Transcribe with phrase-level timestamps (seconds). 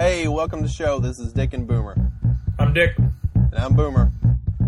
[0.00, 0.98] Hey, welcome to the show.
[0.98, 2.10] This is Dick and Boomer.
[2.58, 2.96] I'm Dick.
[2.96, 4.10] And I'm Boomer.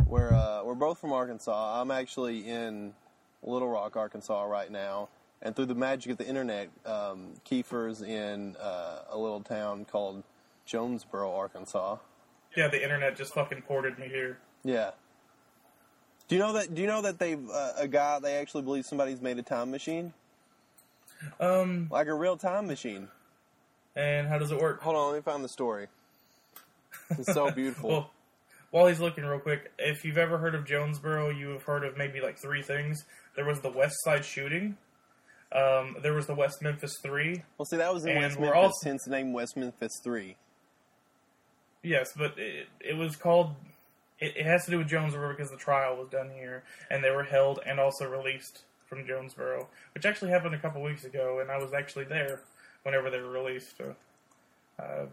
[0.05, 1.81] We're uh, we're both from Arkansas.
[1.81, 2.93] I'm actually in
[3.43, 5.09] Little Rock, Arkansas right now.
[5.41, 10.23] And through the magic of the internet, um, Kiefer's in uh, a little town called
[10.67, 11.97] Jonesboro, Arkansas.
[12.55, 14.37] Yeah, the internet just fucking ported me here.
[14.65, 14.91] Yeah.
[16.29, 16.75] Do you know that?
[16.75, 18.19] Do you know that they've uh, a guy?
[18.19, 20.13] They actually believe somebody's made a time machine,
[21.41, 23.09] Um, like a real time machine.
[23.97, 24.81] And how does it work?
[24.83, 25.87] Hold on, let me find the story.
[27.11, 27.89] It's so beautiful.
[27.89, 28.11] Well,
[28.71, 31.97] while he's looking real quick, if you've ever heard of Jonesboro, you have heard of
[31.99, 33.05] maybe like three things.
[33.37, 34.79] There was the West Side shooting.
[35.55, 37.43] Um, there was the West Memphis Three.
[37.59, 40.37] Well, see, that was in West Memphis, also- hence the name West Memphis Three.
[41.83, 43.55] Yes, but it, it was called.
[44.19, 47.11] It, it has to do with Jonesboro because the trial was done here, and they
[47.11, 51.51] were held and also released from Jonesboro, which actually happened a couple weeks ago, and
[51.51, 52.41] I was actually there
[52.83, 53.77] whenever they were released.
[53.79, 53.95] So,
[54.79, 55.07] uh,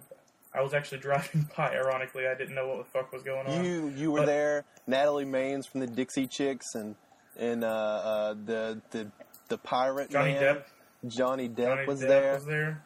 [0.53, 1.75] I was actually driving by.
[1.75, 3.63] Ironically, I didn't know what the fuck was going on.
[3.63, 4.65] You you were But- there.
[4.87, 6.95] Natalie Maines from the Dixie Chicks and
[7.37, 9.11] and uh, uh, the the
[9.49, 10.41] the pirate Johnny man.
[10.55, 10.63] Depp.
[11.07, 12.83] Johnny Depp Johnny was Depp there Was there.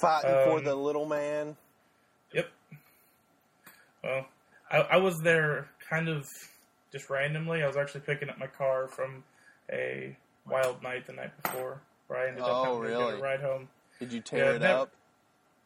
[0.00, 1.56] fighting for Um, the little man.
[2.32, 2.46] Yep.
[4.04, 4.26] Well,
[4.70, 6.26] I, I was there kind of
[6.92, 7.62] just randomly.
[7.62, 9.24] I was actually picking up my car from
[9.72, 10.16] a
[10.48, 13.40] wild night the night before, where I ended up Oh, having to get a ride
[13.40, 13.68] home.
[14.00, 14.92] Did you tear yeah, it up?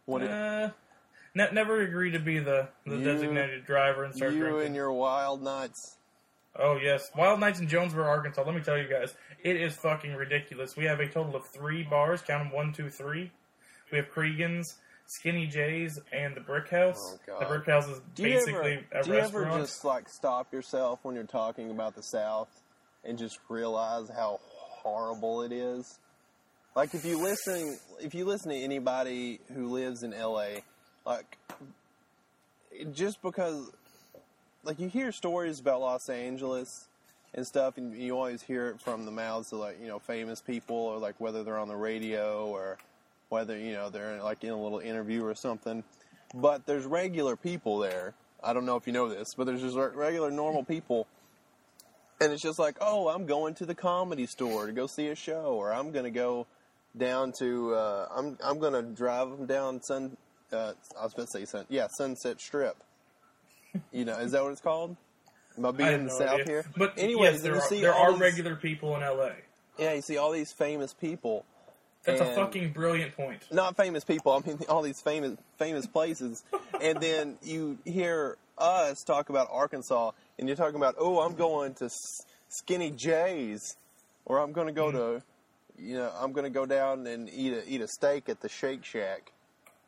[0.06, 0.70] What Uh,
[1.34, 4.66] ne- never agreed to be the, the You- designated driver and start you drinking.
[4.66, 5.96] and your wild nights?
[6.56, 8.42] Oh yes, Wild Nights in Jonesboro, Arkansas.
[8.44, 10.77] Let me tell you guys, it is fucking ridiculous.
[10.77, 12.22] We have a total of three bars.
[12.22, 13.32] Count them one, two, three.
[13.90, 17.18] We have Cregan's, Skinny J's, and the Brick House.
[17.28, 20.52] Oh, the Brick House is Do basically ever a do you ever just like stop
[20.52, 22.62] yourself when you're talking about the South
[23.02, 25.98] and just realize how horrible it is?
[26.75, 30.47] Like if you listen if you listen to anybody who lives in LA,
[31.06, 31.39] like
[32.92, 33.70] just because
[34.64, 36.89] like you hear stories about Los Angeles
[37.34, 40.40] and stuff and you always hear it from the mouths of like, you know, famous
[40.40, 42.79] people or like whether they're on the radio or
[43.29, 45.84] whether, you know, they're like in a little interview or something.
[46.34, 48.14] But there's regular people there.
[48.42, 51.07] I don't know if you know this, but there's just regular normal people.
[52.20, 55.14] And it's just like, oh, I'm going to the comedy store to go see a
[55.14, 56.46] show, or I'm going to go
[56.96, 60.16] down to, uh, I'm I'm going to drive them down Sun,
[60.52, 62.77] uh, I was about to say Sun, yeah, Sunset Strip.
[63.92, 64.96] You know, is that what it's called?
[65.58, 66.44] Am I being I in the no South idea.
[66.46, 66.64] here?
[66.77, 69.30] But anyways, yes, there are, see there are these- regular people in LA.
[69.78, 71.44] Yeah, you see all these famous people.
[72.04, 73.42] That's a fucking brilliant point.
[73.50, 74.33] not famous people.
[74.33, 76.44] I mean, all these famous famous places,
[76.80, 81.74] and then you hear us talk about Arkansas, and you're talking about, oh, I'm going
[81.74, 81.88] to
[82.48, 83.77] Skinny J's,
[84.27, 85.22] or I'm going to go to,
[85.79, 88.48] you know, I'm going to go down and eat a eat a steak at the
[88.48, 89.33] Shake Shack.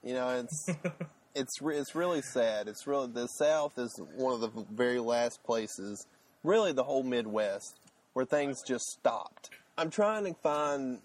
[0.02, 0.68] You know, it's
[1.34, 2.68] it's re- it's really sad.
[2.68, 6.06] It's really the South is one of the very last places,
[6.42, 7.78] really the whole Midwest,
[8.14, 9.50] where things just stopped.
[9.78, 11.00] I'm trying to find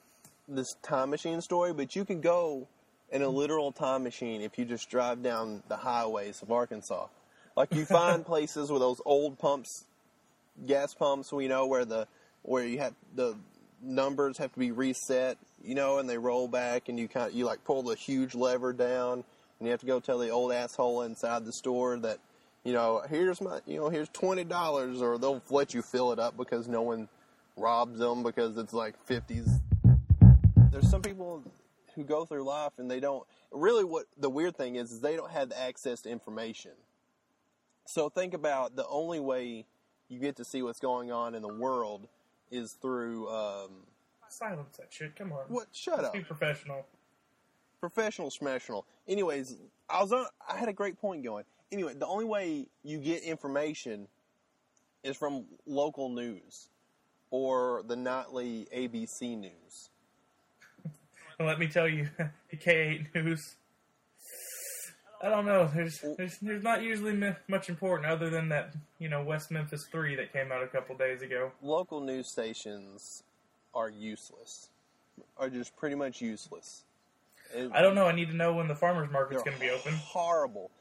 [0.48, 2.68] this time machine story, but you can go
[3.12, 3.36] in a mm-hmm.
[3.36, 7.08] literal time machine if you just drive down the highways of Arkansas.
[7.56, 9.86] Like you find places with those old pumps,
[10.66, 12.08] gas pumps, we know where the
[12.44, 13.36] where you have the
[13.82, 17.36] numbers have to be reset, you know, and they roll back, and you kind of,
[17.36, 19.24] you like pull the huge lever down,
[19.60, 22.20] and you have to go tell the old asshole inside the store that,
[22.64, 26.20] you know, here's my, you know, here's twenty dollars, or they'll let you fill it
[26.20, 27.10] up because no one
[27.58, 29.50] robs them because it's like fifties.
[30.72, 31.44] There's some people
[31.96, 33.84] who go through life and they don't really.
[33.84, 36.72] What the weird thing is, is they don't have access to information.
[37.88, 39.66] So think about the only way
[40.08, 42.08] you get to see what's going on in the world
[42.52, 43.72] is through um,
[44.30, 45.16] Silence that shit.
[45.16, 45.40] Come on.
[45.50, 45.68] what?
[45.74, 46.86] Shut Let's up, be professional.
[47.80, 48.84] professional smessional.
[49.08, 49.58] Anyways,
[49.90, 50.26] I was on.
[50.50, 51.44] I had a great point going.
[51.72, 54.08] Anyway, the only way you get information
[55.04, 56.70] is from local news
[57.30, 59.90] or the nightly ABC news.
[61.40, 62.08] Let me tell you,
[62.50, 63.56] the K8 News.
[65.24, 65.70] I don't know.
[65.74, 67.14] There's there's, there's not usually
[67.48, 70.96] much important other than that you know West Memphis Three that came out a couple
[70.96, 71.52] days ago.
[71.62, 73.24] Local news stations
[73.76, 74.70] are useless,
[75.38, 76.84] are just pretty much useless.
[77.56, 78.08] It- I don't know.
[78.08, 79.94] I need to know when the farmers market's going to be open.
[79.94, 80.72] Horrible.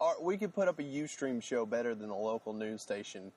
[0.00, 3.32] Our, we could put up a UStream show better than a local news station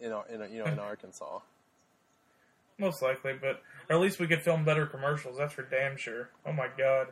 [0.00, 1.38] in our, in, you know in Arkansas.
[2.78, 5.36] Most likely, but or at least we could film better commercials.
[5.38, 6.28] That's for damn sure.
[6.46, 7.08] Oh my god.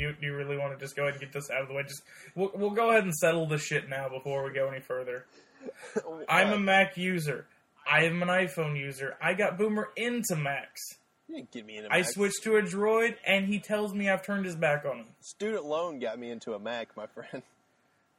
[0.00, 1.82] You, you really want to just go ahead and get this out of the way?
[1.82, 2.02] Just
[2.34, 5.26] we'll, we'll go ahead and settle this shit now before we go any further.
[6.28, 7.46] I'm a Mac user.
[7.90, 9.16] I am an iPhone user.
[9.20, 10.80] I got Boomer into Macs.
[11.28, 12.10] You didn't get me into I Mac.
[12.10, 15.06] switched to a Droid, and he tells me I've turned his back on him.
[15.20, 17.42] Student loan got me into a Mac, my friend.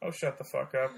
[0.04, 0.90] Oh, shut the fuck up.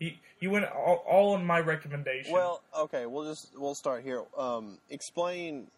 [0.00, 2.32] He he went all, all on my recommendation.
[2.32, 4.24] Well, okay, we'll just we'll start here.
[4.36, 5.68] Um, explain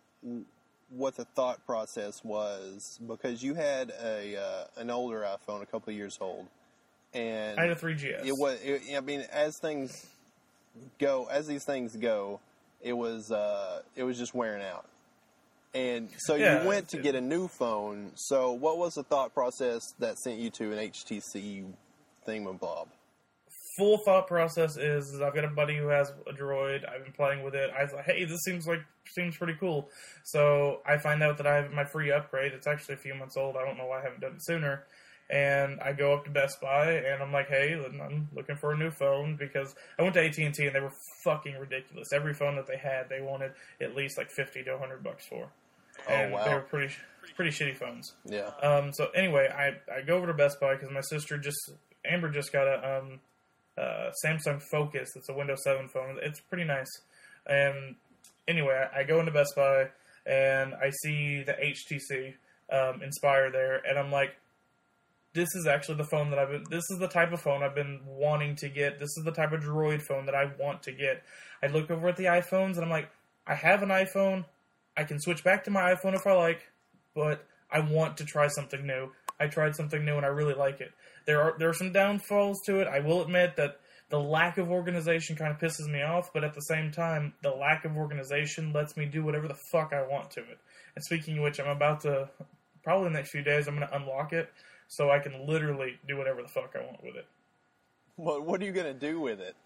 [0.97, 5.91] what the thought process was because you had a uh, an older iPhone, a couple
[5.91, 6.47] of years old,
[7.15, 8.27] and I had a 3GS.
[8.27, 8.61] it was.
[8.63, 10.07] It, I mean, as things
[10.99, 12.41] go, as these things go,
[12.81, 14.87] it was uh, it was just wearing out.
[15.75, 18.13] And so Yeah, you went to get a new phone.
[18.15, 21.65] So what was the thought process that sent you to an HTC
[22.27, 22.89] thingamabob?
[23.79, 26.89] Full thought process is, is I've got a buddy who has a Droid.
[26.89, 27.71] I've been playing with it.
[27.79, 29.89] I was like, hey, this seems like seems pretty cool.
[30.25, 32.53] So I find out that I have my free upgrade.
[32.53, 33.57] It's actually a few months old.
[33.57, 34.85] I don't know why I haven't done it sooner.
[35.31, 38.77] And I go up to Best Buy and I'm like, hey, I'm looking for a
[38.77, 40.93] new phone because I went to AT and T and they were
[41.25, 42.13] fucking ridiculous.
[42.13, 45.49] Every phone that they had, they wanted at least like fifty to hundred bucks for.
[46.09, 46.45] Oh, and wow.
[46.45, 46.95] they were pretty
[47.35, 48.13] pretty shitty phones.
[48.27, 48.51] Yeah.
[48.63, 51.73] Um, so anyway, I, I go over to Best Buy because my sister just
[52.05, 53.21] Amber just got a um,
[53.79, 55.11] uh, Samsung Focus.
[55.17, 56.19] It's a Windows 7 phone.
[56.23, 56.91] It's pretty nice.
[57.47, 57.97] And
[58.47, 59.89] anyway, I, go into Best Buy
[60.27, 62.35] and I see the HTC
[62.73, 64.37] um, Inspire there, and I'm like,
[65.35, 66.65] this is actually the phone that I've been.
[66.71, 68.99] This is the type of phone I've been wanting to get.
[68.99, 71.23] This is the type of Droid phone that I want to get.
[71.63, 73.09] I look over at the iPhones and I'm like,
[73.47, 74.45] I have an iPhone.
[74.97, 76.71] I can switch back to my iPhone if I like,
[77.15, 79.11] but I want to try something new.
[79.41, 80.93] I tried something new and I really like it.
[81.27, 82.89] There are there are some downfalls to it.
[82.89, 83.81] I will admit that
[84.11, 87.51] the lack of organization kind of pisses me off, but at the same time, the
[87.51, 90.59] lack of organization lets me do whatever the fuck I want to it.
[90.95, 92.29] And speaking of which, I'm about to
[92.83, 94.51] probably in the next few days I'm going to unlock it
[94.89, 97.27] so I can literally do whatever the fuck I want with it.
[98.17, 99.57] What What are you gonna do with it?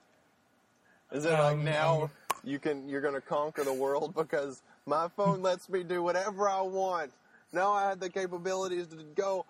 [1.10, 2.10] Is it like Um, now um,
[2.44, 6.60] you can you're gonna conquer the world because my phone lets me do whatever I
[6.60, 7.12] want.
[7.52, 9.44] Now I have the capabilities to go.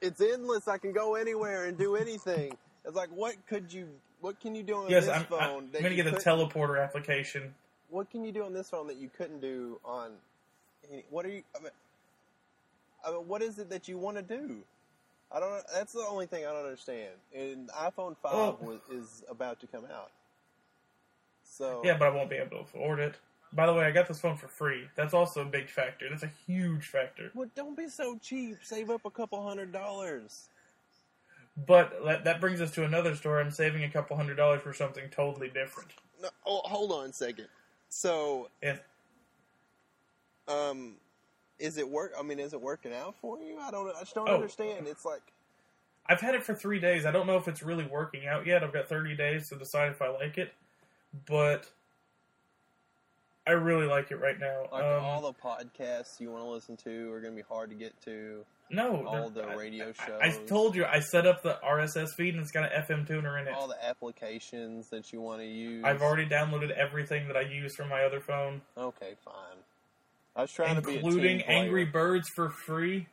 [0.00, 0.68] It's endless.
[0.68, 2.52] I can go anywhere and do anything.
[2.84, 3.88] It's like what could you?
[4.20, 5.40] What can you do on Yes, this I'm, phone?
[5.40, 7.54] I'm, going to get a teleporter application.
[7.90, 10.12] What can you do on this phone that you couldn't do on?
[10.90, 11.42] any- What are you?
[11.58, 11.72] I mean,
[13.06, 14.58] I mean, what is it that you want to do?
[15.30, 15.62] I don't.
[15.72, 17.10] That's the only thing I don't understand.
[17.34, 20.10] And iPhone five was, is about to come out.
[21.44, 23.14] So Yeah, but I won't be able to afford it.
[23.52, 24.88] By the way, I got this phone for free.
[24.94, 26.08] That's also a big factor.
[26.10, 27.30] That's a huge factor.
[27.34, 28.58] Well, don't be so cheap.
[28.62, 30.48] Save up a couple hundred dollars.
[31.66, 33.42] But that, that brings us to another story.
[33.42, 35.90] I'm saving a couple hundred dollars for something totally different.
[36.22, 37.46] No, oh, hold on a second.
[37.88, 38.78] So, And
[40.46, 40.94] um,
[41.58, 42.12] is it work?
[42.18, 43.58] I mean, is it working out for you?
[43.60, 43.88] I don't.
[43.96, 44.34] I just don't Oh.
[44.34, 44.86] understand.
[44.86, 45.22] It's like
[46.06, 47.06] I've had it for three days.
[47.06, 48.62] I don't know if it's really working out yet.
[48.62, 50.54] I've got 30 days to decide if I like it.
[51.26, 51.68] But
[53.48, 54.66] I really like it right now.
[54.70, 57.70] like Um, all the podcasts you want to listen to are going to be hard
[57.70, 58.44] to get to.
[58.70, 62.34] no, all the I- radio I, I told you I set up the RSS feed
[62.34, 63.54] and it's got an FM tuner in it.
[63.54, 65.82] All the applications that you want to use.
[65.82, 69.58] I've already downloaded everything that I use from my other phone, Okay, fine.
[70.36, 71.42] I was trying to be including.
[71.42, 73.06] Angry Birds for free.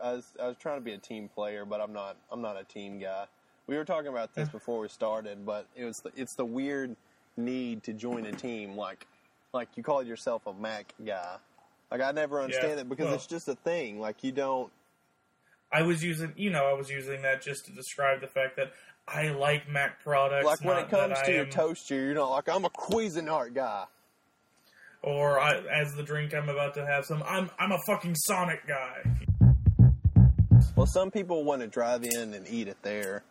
[0.00, 2.16] I was, I was trying to be a team player, but I'm not.
[2.30, 3.24] I'm not a team guy.
[3.66, 6.94] We were talking about this before we started, but it was the, it's the weird
[7.36, 9.06] need to join a team, like
[9.54, 11.36] like you call yourself a Mac guy.
[11.90, 14.00] Like I never understand Yeah, it because well- it's just a thing.
[14.00, 14.70] Like you don't.
[15.72, 18.72] I was using, you know, I was using that just to describe the fact that
[19.08, 20.44] I like Mac products.
[20.44, 23.54] Like when it comes to I your am- toaster, you're not like I'm a Cuisinart
[23.54, 23.84] guy.
[25.02, 28.66] or I, as the drink I'm about to have some, I'm I'm a fucking Sonic
[28.66, 29.02] guy.
[30.76, 33.22] Well, some people want to drive in and eat it there,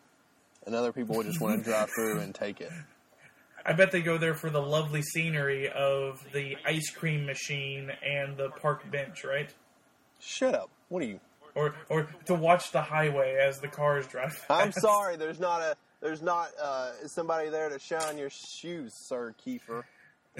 [0.65, 2.71] and other people would just want to drive through and take it.
[3.65, 8.35] I bet they go there for the lovely scenery of the ice cream machine and
[8.35, 9.49] the park bench, right?
[10.19, 10.69] Shut up.
[10.89, 11.19] What are you?
[11.55, 14.43] Or or to watch the highway as the cars drive.
[14.49, 15.17] I'm sorry.
[15.17, 15.75] There's not a.
[16.01, 19.83] There's not uh, somebody there to shine your shoes, Sir Kiefer.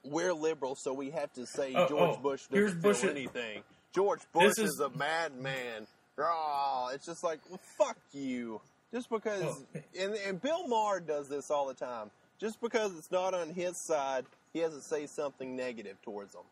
[0.04, 3.62] we're liberal, so we have to say Oh, George oh, Bush doesn't Bush- anything.
[3.94, 5.88] George Bush is- is, a madman.
[6.16, 6.90] Raw.
[6.94, 8.60] It's just like, well, fuck you.
[8.94, 9.44] Just because,
[9.76, 9.80] Oh.
[10.00, 12.12] and, and Bill Maher does this all the time.
[12.40, 16.44] Just because it's not on his side, he has to say something negative towards them.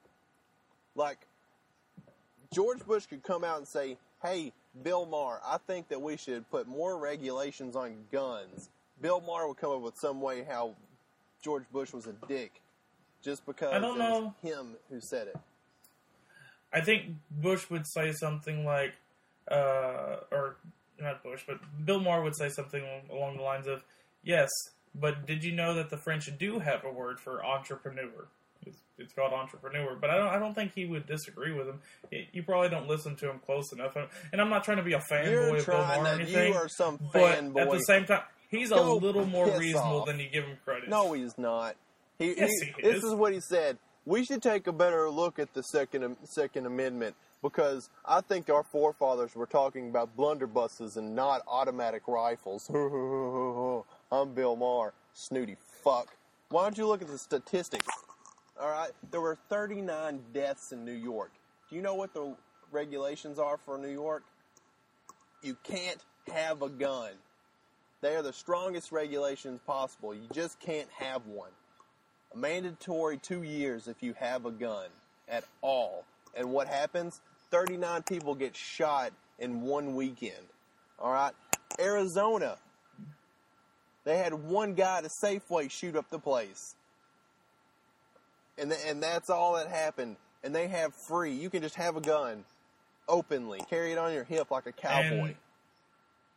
[0.95, 1.19] Like,
[2.53, 6.49] George Bush could come out and say, hey, Bill Maher, I think that we should
[6.49, 8.69] put more regulations on guns.
[9.01, 10.75] Bill Maher would come up with some way how
[11.43, 12.61] George Bush was a dick
[13.23, 14.35] just because I don't it was know.
[14.41, 15.37] him who said it.
[16.73, 18.93] I think Bush would say something like,
[19.49, 20.57] uh, or
[20.99, 23.83] not Bush, but Bill Maher would say something along the lines of,
[24.23, 24.49] "Yes,
[24.99, 28.27] but did you know that the French do have a word for entrepreneur?
[28.65, 31.79] It's, it's called entrepreneur." But I don't, I don't think he would disagree with him.
[32.33, 33.95] You probably don't listen to him close enough,
[34.31, 36.53] and I'm not trying to be a fanboy of Bill Maher or anything.
[36.53, 37.61] you are some but fanboy.
[37.61, 40.07] at the same time, he's a Go little more reasonable off.
[40.07, 40.89] than you give him credit.
[40.89, 41.75] No, he's not.
[42.19, 43.03] He, Yes, he- he This is.
[43.03, 43.77] is what he said.
[44.05, 48.63] We should take a better look at the second Second Amendment because I think our
[48.63, 52.67] forefathers were talking about blunderbusses and not automatic rifles.
[54.09, 56.07] I'm Bill Maher, snooty fuck.
[56.49, 57.87] Why don't you look at the statistics?
[58.59, 61.31] All right, there were 39 deaths in New York.
[61.69, 62.33] Do you know what the
[62.71, 64.23] regulations are for New York?
[65.43, 65.99] You can't
[66.33, 67.11] have a gun.
[67.99, 70.13] They are the strongest regulations possible.
[70.13, 71.51] You just can't have one.
[72.33, 74.87] A mandatory two years if you have a gun
[75.27, 76.05] at all.
[76.33, 77.19] And what happens?
[77.51, 80.45] 39 people get shot in one weekend.
[80.97, 81.33] All right?
[81.77, 82.57] Arizona.
[84.07, 86.75] They had one guy to Safeway shoot up the place.
[88.57, 90.15] And, th- and that's all that happened.
[90.45, 91.33] And they have free.
[91.33, 92.45] You can just have a gun
[93.09, 93.59] openly.
[93.69, 95.09] Carry it on your hip like a cowboy.
[95.09, 95.35] And,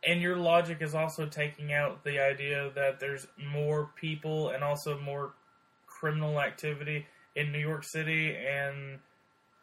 [0.05, 4.99] and your logic is also taking out the idea that there's more people and also
[4.99, 5.31] more
[5.87, 7.05] criminal activity
[7.37, 8.99] in New York City, and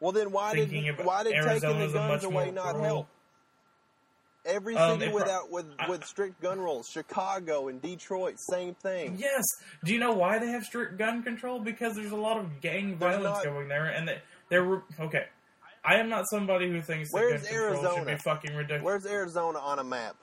[0.00, 0.70] Well, then why did
[1.04, 3.08] why did taking the Arizona's guns much away not help?
[4.48, 6.88] Every Um, city it pro- without with I- with strict gun rules.
[6.88, 9.16] Chicago and Detroit, same thing.
[9.18, 9.44] yes,
[9.84, 11.60] do you know why they have strict gun control?
[11.60, 15.26] Because there's a lot of gang violence not- going there, and they, there were okay.
[15.84, 18.16] I am not somebody who thinks that Where's gun control should Arizona?
[18.16, 18.82] be fucking ridiculous.
[18.84, 20.16] Where's Arizona on a map?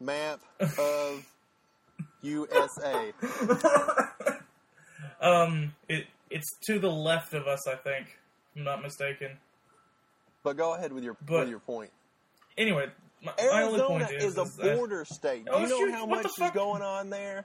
[0.00, 0.40] Map
[0.78, 1.26] of
[2.22, 3.12] USA.
[5.20, 8.06] um, it it's to the left of us, I think.
[8.54, 9.38] If I'm not mistaken.
[10.42, 11.90] But go ahead with your But- with your point.
[12.58, 12.86] Anyway,
[13.22, 15.44] my, my only Arizona point is, is a border state.
[15.46, 17.44] Do Oh, you know shoot, how much is going on there?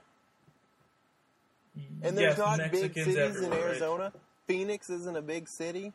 [2.02, 3.68] And there's yes, not Mexicans big cities in everywhere, right?
[3.68, 4.12] Arizona.
[4.46, 5.92] Phoenix isn't a big city.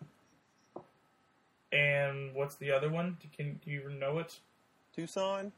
[1.72, 3.18] And what's the other one?
[3.36, 4.40] Can do you even know it?
[4.96, 5.52] Tucson.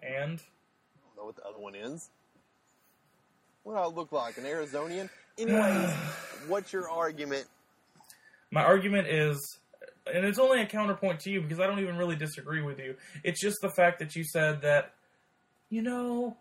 [0.00, 2.10] And I don't know what the other one is.
[3.62, 4.38] What do I look like?
[4.38, 5.08] An Arizonian?
[5.38, 5.90] Anyways,
[6.46, 7.46] what's your argument?
[8.50, 9.58] my argument is,
[10.06, 12.96] and it's only a counterpoint to you because I don't even really disagree with you.
[13.22, 14.94] It's just the fact that you said that,
[15.70, 16.36] you know,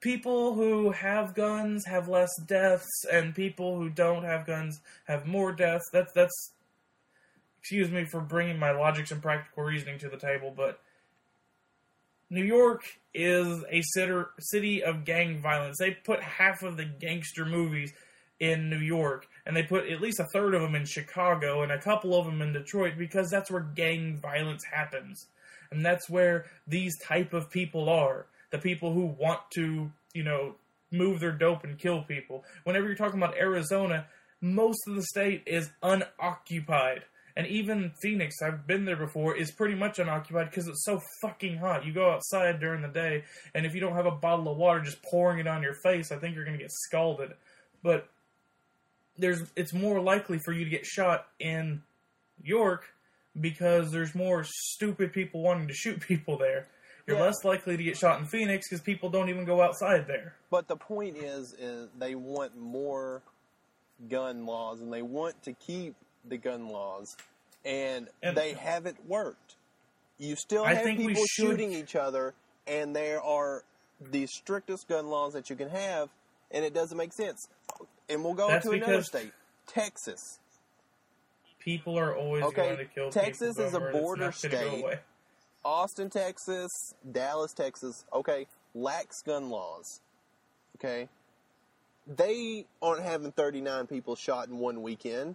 [0.00, 5.52] people who have guns have less deaths, and people who don't have guns have more
[5.52, 5.88] deaths.
[5.92, 6.52] That's that's.
[7.60, 10.80] Excuse me for bringing my logics and practical reasoning to the table, but
[12.30, 13.82] New York is a
[14.38, 15.76] city of gang violence.
[15.78, 17.92] They put half of the gangster movies
[18.38, 21.72] in New York, and they put at least a third of them in Chicago and
[21.72, 25.26] a couple of them in Detroit because that's where gang violence happens,
[25.70, 28.26] and that's where these type of people are.
[28.50, 30.54] The people who want to, you know,
[30.92, 32.44] move their dope and kill people.
[32.64, 34.06] Whenever you're talking about Arizona,
[34.42, 37.04] most of the state is unoccupied.
[37.34, 41.56] And even Phoenix, I've been there before, is pretty much unoccupied because it's so fucking
[41.56, 41.86] hot.
[41.86, 43.24] You go outside during the day,
[43.54, 46.10] and if you don't have a bottle of water just pouring it on your face,
[46.10, 47.30] I think you're going to get scalded.
[47.82, 48.08] But
[49.18, 51.82] there's it's more likely for you to get shot in
[52.42, 52.84] York
[53.40, 56.66] because there's more stupid people wanting to shoot people there.
[57.06, 57.24] You're Yeah.
[57.24, 60.34] less likely to get shot in Phoenix because people don't even go outside there.
[60.50, 63.22] But the point is, is they want more
[64.08, 65.94] gun laws and they want to keep
[66.24, 67.16] the gun laws,
[67.64, 69.54] and, And- they haven't worked.
[70.18, 72.34] You still have people shooting each other,
[72.66, 73.62] and there are
[74.00, 76.10] the strictest gun laws that you can have,
[76.50, 77.48] and it doesn't make sense.
[78.08, 79.32] And we'll go That's to another state,
[79.66, 80.38] Texas.
[81.58, 84.98] People are always Okay, going to kill Texas is a border not gonna go state.
[85.64, 86.70] Austin, Texas,
[87.10, 90.00] Dallas, Texas, okay, lax gun laws.
[90.76, 91.08] Okay?
[92.06, 95.34] They aren't having 39 people shot in one weekend.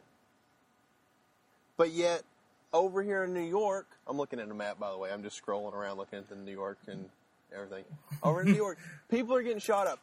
[1.77, 2.23] But yet,
[2.71, 5.11] over here in New York, I'm looking at a map, by the way.
[5.11, 7.09] I'm just scrolling around looking at the New York and
[7.53, 7.83] everything.
[8.23, 9.99] Over in New York, people are getting shot up.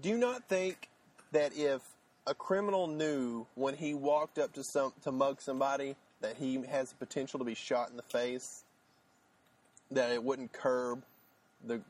[0.00, 0.88] Do you not think
[1.32, 1.82] that if
[2.26, 6.90] a criminal knew when he walked up to some to mug somebody that he has
[6.90, 8.64] the potential to be shot in the face,
[9.90, 11.02] that it wouldn't curb
[11.64, 11.80] the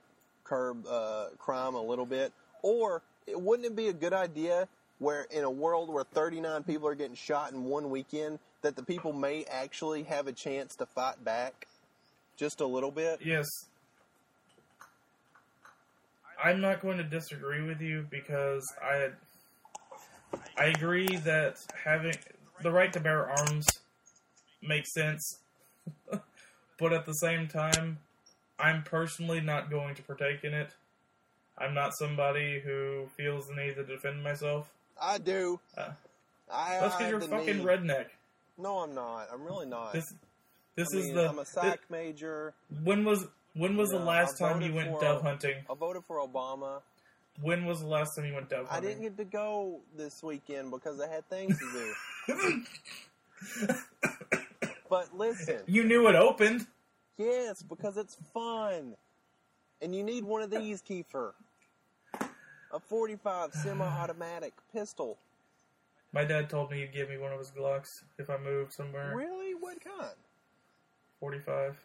[0.44, 5.26] curb uh, crime a little bit, or it, wouldn't it be a good idea where
[5.30, 9.12] in a world where 39 people are getting shot in one weekend, that the people
[9.12, 11.66] may actually have a chance to fight back
[12.36, 13.20] just a little bit?
[13.24, 13.46] Yes.
[16.42, 19.08] I'm not going to disagree with you because I
[20.58, 22.14] I agree that having
[22.62, 23.66] the right to bear arms
[24.62, 25.38] makes sense.
[26.78, 27.98] but at the same time,
[28.58, 30.70] I'm personally not going to partake in it.
[31.58, 34.70] I'm not somebody who feels the need to defend myself.
[35.00, 35.60] I do.
[35.76, 35.90] Uh,
[36.52, 37.66] I That's because you're fucking need.
[37.66, 38.06] redneck.
[38.58, 39.28] No, I'm not.
[39.32, 39.92] I'm really not.
[39.92, 40.04] This
[40.74, 42.54] this I is mean, the I'm a psych major.
[42.82, 45.56] when was when was the last time you went for dove hunting?
[45.70, 46.80] I voted for Obama.
[47.42, 50.70] When was the last time you went dove I didn't get to go this weekend
[50.70, 51.94] because I had things to
[52.28, 52.64] do.
[54.90, 56.66] but listen, You knew it opened.
[57.18, 58.94] yes, because it's fun.
[59.82, 61.32] And you need one of these, Kiefer.
[62.72, 65.18] A 45 semi-automatic pistol.
[66.12, 69.14] My dad told me he'd give me one of his Glocks if I moved somewhere.
[69.14, 69.54] Really?
[69.54, 70.14] What kind?
[71.20, 71.76] 45.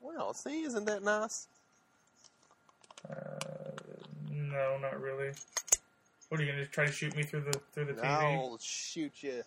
[0.00, 1.48] Well, see, isn't that nice?
[3.08, 3.47] Uh,
[4.38, 5.32] no, not really.
[6.28, 8.04] What are you gonna try to shoot me through the through the TV?
[8.04, 9.42] I'll shoot you.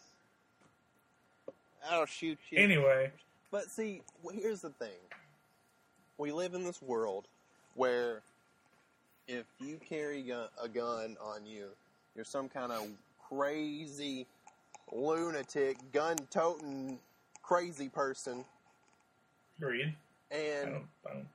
[1.89, 2.57] I'll shoot you.
[2.59, 3.11] Anyway,
[3.51, 4.01] But see,
[4.33, 4.97] here's the thing.
[6.17, 7.27] We live in this world
[7.75, 8.21] where
[9.27, 11.67] if you carry gun, a gun on you,
[12.15, 12.87] you're some kind of
[13.29, 14.27] crazy
[14.91, 16.99] lunatic, gun toting
[17.41, 18.45] crazy person.
[19.57, 19.95] agreed.
[20.31, 21.27] I And don't, I don't.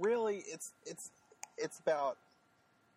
[0.00, 1.10] really, it's it's
[1.56, 2.18] it's about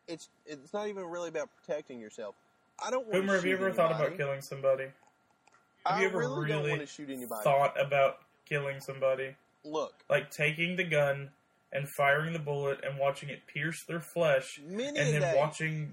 [0.08, 2.36] it's it's not even really about protecting yourself.
[2.84, 4.86] I don't want Boomer, have you ever thought about killing somebody?
[5.86, 7.44] Have I you ever really, don't want to shoot anybody.
[7.44, 9.36] Thought about killing somebody?
[9.64, 11.30] Look, Like taking the gun
[11.72, 15.92] and firing the bullet and watching it pierce their flesh, many and then day, watching.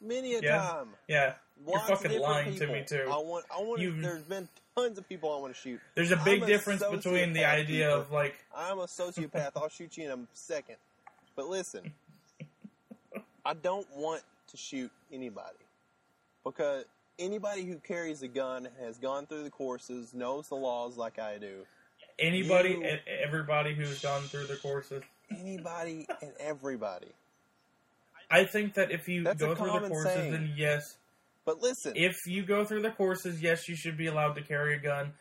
[0.00, 0.58] many a Yeah.
[0.58, 0.88] time.
[1.08, 1.34] Yeah,
[1.66, 3.06] You're Lots fucking lying to me, too.
[3.10, 3.46] I want.
[3.50, 3.80] I want.
[3.80, 5.80] You've- There's been tons of people I want to shoot.
[5.94, 7.98] there's a big a difference between the idea Keeper.
[8.00, 9.52] of like I'm a sociopath.
[9.56, 10.76] I'll shoot you in a second.
[11.34, 11.94] But listen,
[13.46, 15.64] I don't want to shoot anybody
[16.44, 16.84] because
[17.16, 21.38] anybody who carries a gun has gone through the courses, knows the laws like I
[21.38, 21.64] do.
[22.18, 25.02] anybody, You- and everybody who's gone through the courses.
[25.30, 27.12] Anybody and everybody.
[28.30, 30.32] I think that if you That's go through the courses, saying.
[30.32, 30.96] then yes.
[31.44, 34.74] But listen, If you go through the courses, yes, you should be allowed to carry
[34.74, 35.12] a gun.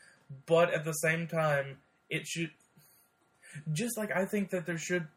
[0.48, 1.78] But at the same time,
[2.10, 2.50] it should.
[3.72, 5.08] Just like I think that there should,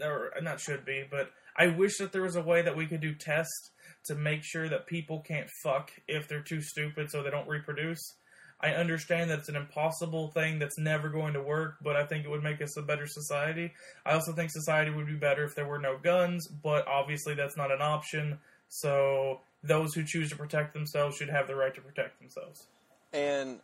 [0.00, 3.00] or not should be, but I wish that there was a way that we could
[3.00, 3.70] do tests
[4.06, 8.00] to make sure that people can't fuck if they're too stupid so they don't reproduce.
[8.60, 12.24] I understand that it's an impossible thing that's never going to work, but I think
[12.24, 13.72] it would make us a better society.
[14.06, 17.56] I also think society would be better if there were no guns, but obviously that's
[17.56, 18.38] not an option.
[18.68, 22.68] So those who choose to protect themselves should have the right to protect themselves.
[23.12, 23.60] and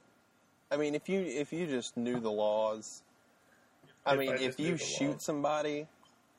[0.70, 3.02] I mean, if you if you just knew the laws,
[4.04, 5.24] I If mean, I if you shoot laws.
[5.24, 5.86] somebody,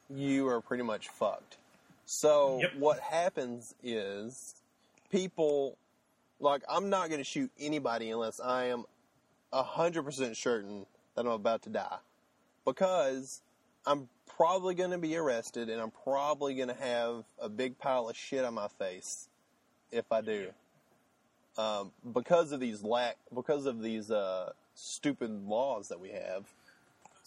[0.09, 1.57] you are pretty much fucked.
[2.05, 2.75] So Yep.
[2.77, 4.55] what happens is
[5.11, 5.77] people
[6.39, 8.85] like I'm not going to shoot anybody unless I am
[9.53, 11.97] hundred percent certain that I'm about to die,
[12.65, 13.41] because
[13.85, 18.09] I'm probably going to be arrested and I'm probably going to have a big pile
[18.09, 19.27] of shit on my face
[19.91, 20.49] if I do.
[21.57, 26.45] Um, because of these lack, because of these uh, stupid laws that we have.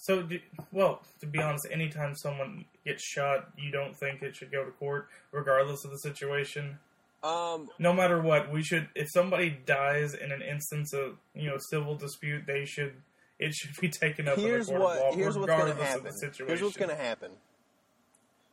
[0.03, 0.41] So, do,
[0.73, 4.73] well, to be honest, anytime someone gets shot, you don't think it should go to
[4.73, 6.81] court, regardless of the situation.
[7.23, 8.89] Um, No matter what, we should.
[8.97, 12.95] If somebody dies in an instance of you know civil dispute, they should.
[13.39, 15.59] It should be taken up here's in a court what of law, here's what's going
[15.61, 16.07] to regardless happen.
[16.07, 16.47] of the situation.
[16.49, 17.31] Here's what's going to happen.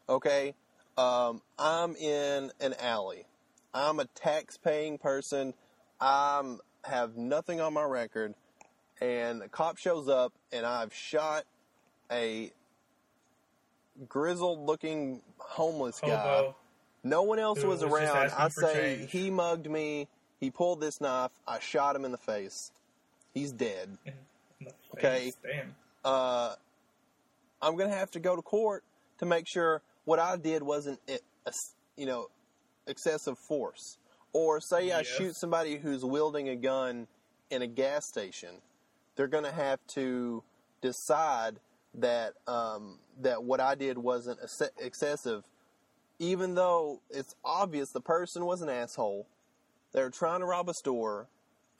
[0.07, 0.53] Okay,
[0.99, 3.25] um, I'm in an alley.
[3.73, 5.55] I'm a tax-paying person.
[5.99, 6.43] I
[6.83, 8.35] have nothing on my record,
[9.01, 11.45] and a cop shows up, and I've shot
[12.11, 12.51] a
[14.07, 16.09] grizzled-looking homeless guy.
[16.09, 16.55] Hobo.
[17.03, 18.31] No one else Who was was around.
[18.37, 19.11] I say change.
[19.11, 20.07] he mugged me.
[20.39, 21.31] He pulled this knife.
[21.47, 22.71] I shot him in the face.
[23.33, 23.97] He's dead.
[24.59, 25.31] The Okay.
[25.43, 25.75] Damn.
[26.03, 26.55] Uh,
[27.61, 28.83] I'm gonna have to go to court
[29.19, 31.17] to make sure what I did wasn't, eh,
[31.95, 32.27] you know,
[32.87, 33.97] excessive force.
[34.33, 37.07] Or say I shoot somebody who's wielding a gun
[37.49, 38.49] in a gas station,
[39.19, 40.41] they're gonna have to
[40.81, 41.59] decide
[41.93, 45.43] that um, that what I did wasn't ex- excessive,
[46.19, 49.27] even though it's obvious the person was an asshole.
[49.91, 51.27] They were trying to rob a store,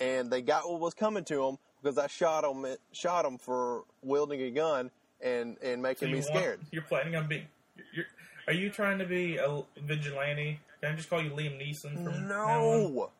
[0.02, 3.86] and they got what was coming to them because I shot them shot them for
[4.02, 6.60] wielding a gun and and making you me want- scared.
[6.74, 7.48] You're planning on being.
[7.94, 8.06] You're,
[8.48, 10.60] are you trying to be a vigilante?
[10.82, 12.28] Can I just call you Liam Neeson from?
[12.28, 13.12] No.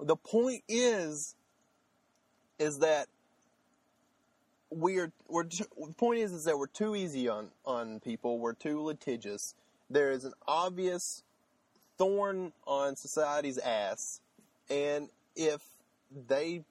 [0.00, 1.34] The point is,
[2.58, 3.06] is that
[4.70, 8.38] we're we're the point is is that we're too easy on on people.
[8.38, 9.54] We're too litigious.
[9.90, 11.22] There is an obvious
[11.96, 14.20] thorn on society's ass,
[14.68, 15.62] and if
[16.28, 16.62] they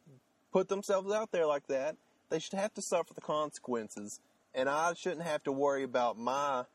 [0.52, 1.96] put themselves out there like that,
[2.30, 4.20] they should have to suffer the consequences.
[4.54, 6.66] And I shouldn't have to worry about my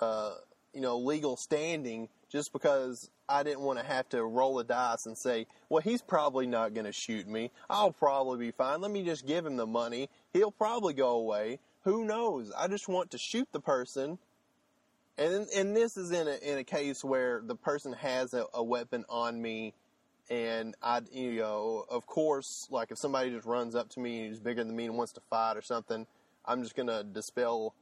[0.00, 0.34] uh,
[0.74, 5.04] you know, legal standing just because I didn't want to have to roll a dice
[5.04, 7.50] and say, well, he's probably not going to shoot me.
[7.68, 8.80] I'll probably be fine.
[8.80, 10.08] Let me just give him the money.
[10.32, 11.58] He'll probably go away.
[11.84, 12.50] Who knows?
[12.56, 14.18] I just want to shoot the person.
[15.18, 18.64] And and this is in a in a case where the person has a, a
[18.64, 19.74] weapon on me,
[20.30, 24.40] and I you know of course like if somebody just runs up to me who's
[24.40, 26.06] bigger than me and wants to fight or something,
[26.46, 27.74] I'm just gonna dispel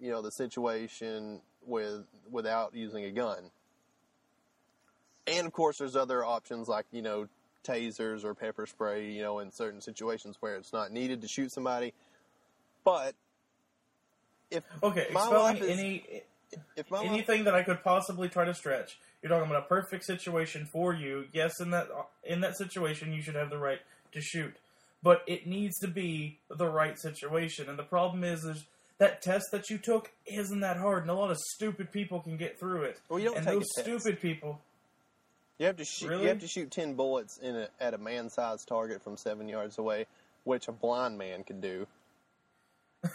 [0.00, 3.50] you know the situation with without using a gun.
[5.26, 7.28] And of course, there's other options like you know
[7.66, 9.10] tasers or pepper spray.
[9.10, 11.92] You know, in certain situations where it's not needed to shoot somebody.
[12.84, 13.14] But
[14.50, 16.22] if Okay, my life is, any
[16.76, 18.98] if my anything that I could possibly try to stretch.
[19.22, 21.26] You're talking about a perfect situation for you.
[21.32, 21.88] Yes, in that
[22.22, 23.80] in that situation, you should have the right
[24.12, 24.54] to shoot,
[25.02, 27.68] but it needs to be the right situation.
[27.68, 28.64] And the problem is, is
[28.98, 32.36] that test that you took isn't that hard, and a lot of stupid people can
[32.36, 33.00] get through it.
[33.08, 34.60] Well, you don't and take those stupid people.
[35.58, 36.22] You have to shoot, Really?
[36.22, 39.78] you have to shoot ten bullets in a, at a man-sized target from seven yards
[39.78, 40.06] away,
[40.44, 41.86] which a blind man can do.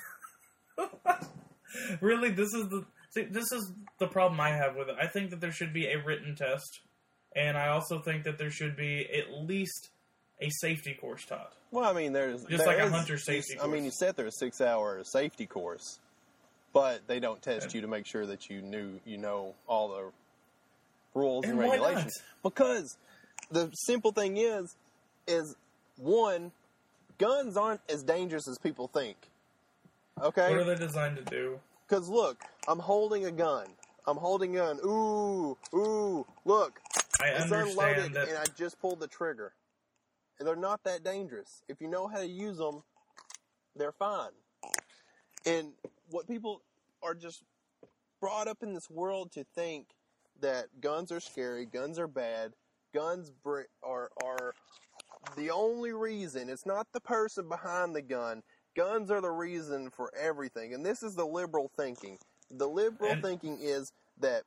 [2.02, 4.96] really, this is the see, this is the problem I have with it.
[5.00, 6.82] I think that there should be a written test,
[7.36, 9.90] and I also think that there should be at least
[10.42, 11.54] a safety course taught.
[11.72, 14.34] Well, I mean, there's Just there like a hunter safety I mean, you said there's
[14.36, 16.00] a six-hour safety course,
[16.74, 20.12] but they don't test you to make sure that you knew you know all the
[21.14, 22.22] rules and, And regulations.
[22.44, 22.98] Because
[23.52, 24.76] the simple thing is,
[25.28, 25.56] is
[25.98, 26.52] one,
[27.18, 29.18] guns aren't as dangerous as people think.
[30.22, 30.50] Okay.
[30.50, 31.60] What are they designed to do?
[31.90, 33.66] because look, I'm holding a gun.
[34.08, 34.80] I'm holding a gun.
[34.86, 36.80] Ooh, ooh, look,
[37.22, 39.54] I it's understand unloaded, that and I just pulled the trigger.
[40.38, 41.64] And they're not that dangerous.
[41.68, 42.84] If you know how to use them,
[43.76, 44.32] they're fine.
[45.46, 45.74] And
[46.12, 46.62] what people
[47.04, 47.44] are just
[48.22, 49.88] brought up in this world to think
[50.42, 52.54] that guns are scary, guns are bad,
[52.94, 54.54] guns br- are are
[55.36, 56.50] the only reason.
[56.50, 58.44] It's not the person behind the gun.
[58.76, 60.74] Guns are the reason for everything.
[60.74, 62.18] And this is the liberal thinking.
[62.50, 64.44] The liberal And- thinking is that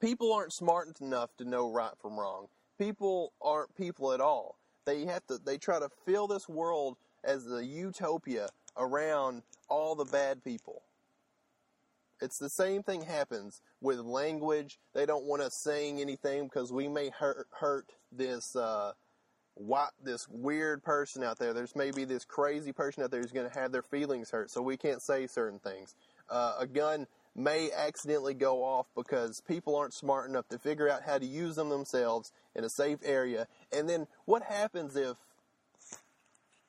[0.00, 2.48] people aren't smart enough to know right from wrong.
[2.78, 4.58] People aren't people at all.
[4.86, 10.06] They have to they try to fill this world as a utopia around all the
[10.06, 10.82] bad people.
[12.20, 14.78] It's the same thing happens with language.
[14.94, 18.92] They don't want us saying anything because we may hurt hurt this uh,
[19.54, 21.52] what this weird person out there.
[21.54, 24.60] There's maybe this crazy person out there who's going to have their feelings hurt, so
[24.60, 25.94] we can't say certain things.
[26.28, 31.02] Uh, a gun may accidentally go off because people aren't smart enough to figure out
[31.02, 33.46] how to use them themselves in a safe area.
[33.72, 35.16] And then what happens if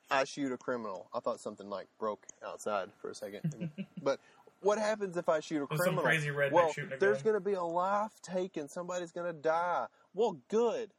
[0.10, 1.10] I shoot a criminal?
[1.14, 4.20] I thought something like broke outside for a second, but.
[4.62, 6.04] What happens if I shoot a There's some criminal?
[6.04, 8.68] crazy redneck well, shooting a there's going to be a life taken.
[8.70, 9.88] Somebody's going to die.
[10.14, 10.92] Well, good.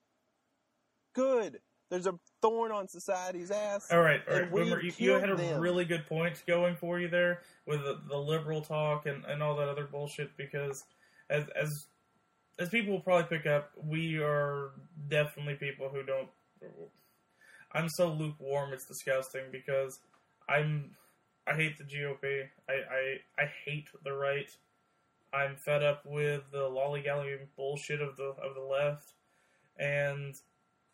[1.15, 1.61] Good.
[1.91, 3.87] There's a thorn on society's ass.
[3.93, 5.61] All right, all Boomer, you, you had a them.
[5.61, 9.55] really good point going for you there with the, the liberal talk and, and all
[9.57, 10.85] that other bullshit because
[11.29, 11.69] as as
[12.59, 14.71] as people will probably pick up, we are
[15.09, 16.29] definitely people who don't.
[17.73, 20.01] I'm so lukewarm, it's disgusting because
[20.49, 20.93] I'm.
[21.47, 22.49] I hate the GOP.
[22.69, 24.51] I, I, I hate the right.
[25.35, 29.15] I'm fed up with the lollygagging bullshit of the of the left,
[29.79, 30.35] and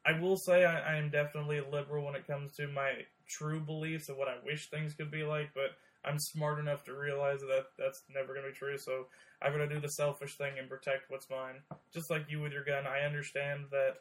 [0.06, 2.92] I will say I, I am definitely a liberal when it comes to my
[3.28, 5.72] true beliefs of what I wish things could be like, but
[6.04, 8.78] I'm smart enough to realize that that's never going to be true.
[8.78, 9.06] So
[9.42, 11.56] I'm going to do the selfish thing and protect what's mine.
[11.92, 13.96] Just like you with your gun, I understand that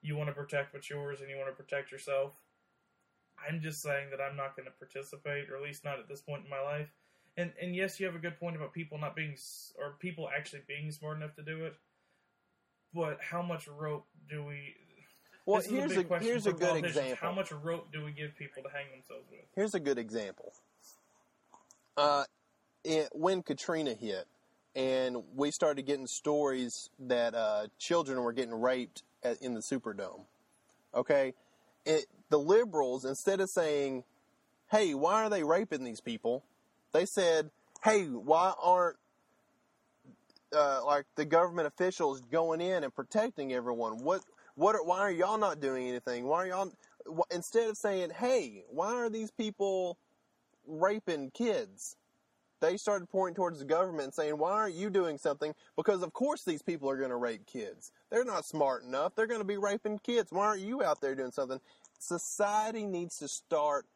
[0.00, 2.32] you want to protect what's yours and you want to protect yourself.
[3.48, 6.20] I'm just saying that I'm not going to participate, or at least not at this
[6.20, 6.88] point in my life.
[7.36, 9.36] And and yes, you have a good point about people not being
[9.78, 11.74] or people actually being smart enough to do it.
[12.94, 14.74] But how much rope do we?
[15.46, 17.16] Well, here's a, a here's a good example.
[17.20, 19.40] How much rope do we give people to hang themselves with?
[19.56, 20.52] Here's a good example.
[21.96, 22.24] Uh,
[22.84, 24.26] it, when Katrina hit,
[24.74, 30.22] and we started getting stories that uh, children were getting raped at, in the Superdome.
[30.94, 31.34] Okay,
[31.84, 34.04] it, the liberals instead of saying,
[34.70, 36.44] "Hey, why are they raping these people?"
[36.92, 37.50] They said,
[37.84, 38.96] "Hey, why aren't
[40.54, 44.04] uh, like the government officials going in and protecting everyone?
[44.04, 44.22] What
[44.54, 44.74] what?
[44.76, 46.24] Are, why are y'all not doing anything?
[46.24, 46.72] Why are y'all?"
[47.30, 49.98] Instead of saying, "Hey, why are these people
[50.66, 51.96] raping kids?"
[52.62, 56.44] They started pointing towards the government saying, "Why aren't you doing something?" Because of course
[56.44, 57.92] these people are going to rape kids.
[58.08, 59.14] They're not smart enough.
[59.14, 60.32] They're going to be raping kids.
[60.32, 61.60] Why aren't you out there doing something?
[61.98, 63.86] Society needs to start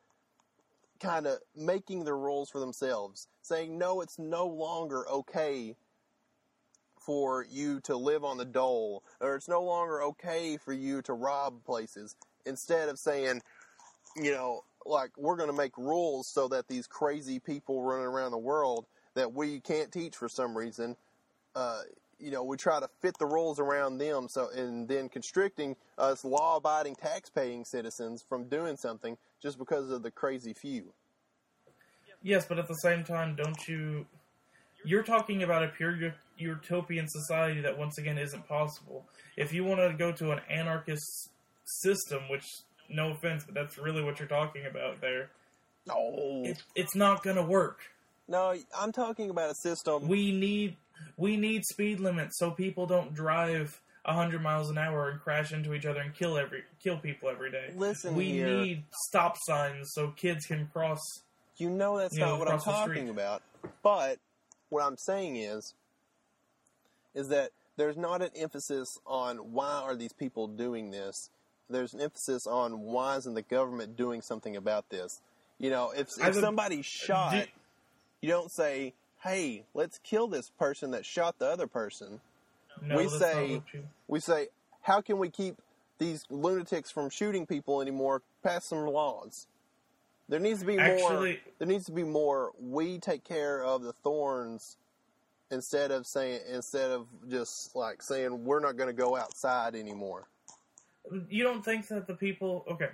[0.98, 5.76] kind of making the rules for themselves, saying, "No, it's no longer okay
[6.98, 11.12] for you to live on the dole, or it's no longer okay for you to
[11.12, 13.42] rob places." Instead of saying,
[14.16, 18.30] you know, like we're going to make rules so that these crazy people running around
[18.30, 20.96] the world that we can't teach for some reason,
[21.54, 21.80] uh,
[22.18, 24.28] you know, we try to fit the rules around them.
[24.28, 30.10] So, and then constricting us law-abiding, tax-paying citizens from doing something just because of the
[30.10, 30.92] crazy few.
[32.22, 34.06] Yes, but at the same time, don't you?
[34.84, 39.06] You're talking about a pure utopian society that once again isn't possible.
[39.36, 41.30] If you want to go to an anarchist
[41.64, 42.44] system, which
[42.88, 45.30] no offense, but that's really what you're talking about there.
[45.86, 47.80] No, it, it's not going to work.
[48.28, 50.08] No, I'm talking about a system.
[50.08, 50.76] We need
[51.16, 55.74] we need speed limits so people don't drive hundred miles an hour and crash into
[55.74, 57.72] each other and kill every kill people every day.
[57.76, 58.46] Listen, we here.
[58.46, 61.00] need stop signs so kids can cross.
[61.56, 63.42] You know that's you not know, what I'm talking about.
[63.82, 64.18] But
[64.68, 65.74] what I'm saying is,
[67.14, 71.30] is that there's not an emphasis on why are these people doing this
[71.68, 75.20] there's an emphasis on why isn't the government doing something about this?
[75.58, 77.42] You know, if, if somebody's shot, do,
[78.20, 82.20] you don't say, "Hey, let's kill this person that shot the other person."
[82.82, 83.62] No, we say,
[84.06, 84.48] we say,
[84.82, 85.56] "How can we keep
[85.98, 88.22] these lunatics from shooting people anymore?
[88.42, 89.46] Pass some laws."
[90.28, 91.34] There needs to be more.
[91.58, 92.52] There needs to be more.
[92.60, 94.76] We take care of the thorns
[95.50, 100.26] instead of saying instead of just like saying we're not going to go outside anymore
[101.28, 102.90] you don't think that the people okay.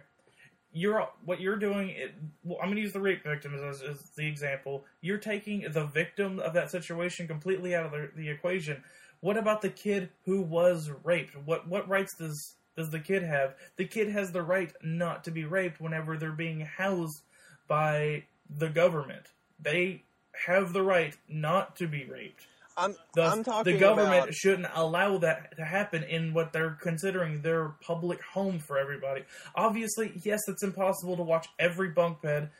[0.74, 4.00] You're what you're doing it, well, i'm going to use the rape victims as, as,
[4.16, 4.84] the example.
[5.02, 8.82] You're taking the victim of that situation completely out of the, the, equation.
[9.20, 11.36] What about the kid who was raped?
[11.44, 13.54] What what rights does does the kid have?
[13.76, 17.22] The kid has the right not to be raped whenever they're being housed
[17.68, 18.24] by
[18.58, 19.26] the government.
[19.60, 20.02] They
[20.46, 24.34] have the right not to be raped I'm, Thus, I'm talking the government about...
[24.34, 29.24] shouldn't allow that to happen in what they're considering their public home for everybody.
[29.54, 32.50] Obviously, yes, it's impossible to watch every bunk bed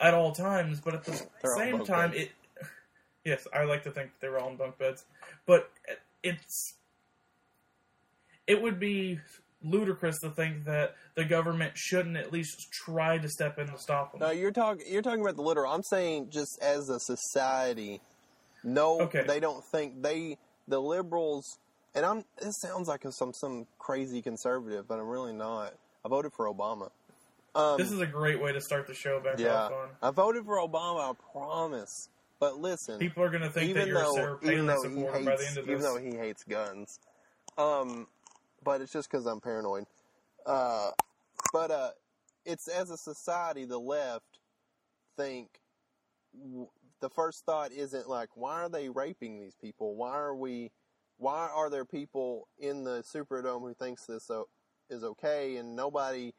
[0.00, 2.22] at all times, but at the They're same time, beds.
[2.24, 2.30] it.
[3.22, 5.04] Yes, I like to think they were all in bunk beds,
[5.44, 5.70] but
[6.22, 6.74] it's.
[8.46, 9.20] It would be
[9.62, 14.12] ludicrous to think that the government shouldn't at least try to step in to stop
[14.12, 14.20] them.
[14.20, 14.86] No, you're talking.
[14.88, 15.70] You're talking about the literal.
[15.70, 18.00] I'm saying just as a society
[18.64, 19.24] no, okay.
[19.26, 21.58] they don't think they the liberals.
[21.94, 22.24] And I'm.
[22.40, 25.74] It sounds like some some crazy conservative, but I'm really not.
[26.04, 26.90] I voted for Obama.
[27.54, 29.88] Um, this is a great way to start the show back yeah, off on.
[30.00, 31.10] I voted for Obama.
[31.10, 32.08] I promise.
[32.38, 35.26] But listen, people are going to think that you're though, a Sarah Palin supporter hates,
[35.26, 35.72] by the end of this.
[35.72, 37.00] Even though he hates guns,
[37.58, 38.06] um,
[38.64, 39.84] but it's just because I'm paranoid.
[40.46, 40.90] Uh,
[41.52, 41.90] but uh,
[42.46, 44.38] it's as a society, the left
[45.16, 45.48] think
[47.00, 49.94] the first thought isn't like, why are they raping these people?
[49.94, 50.70] Why are we,
[51.18, 54.30] why are there people in the Superdome who thinks this
[54.88, 56.32] is okay and nobody,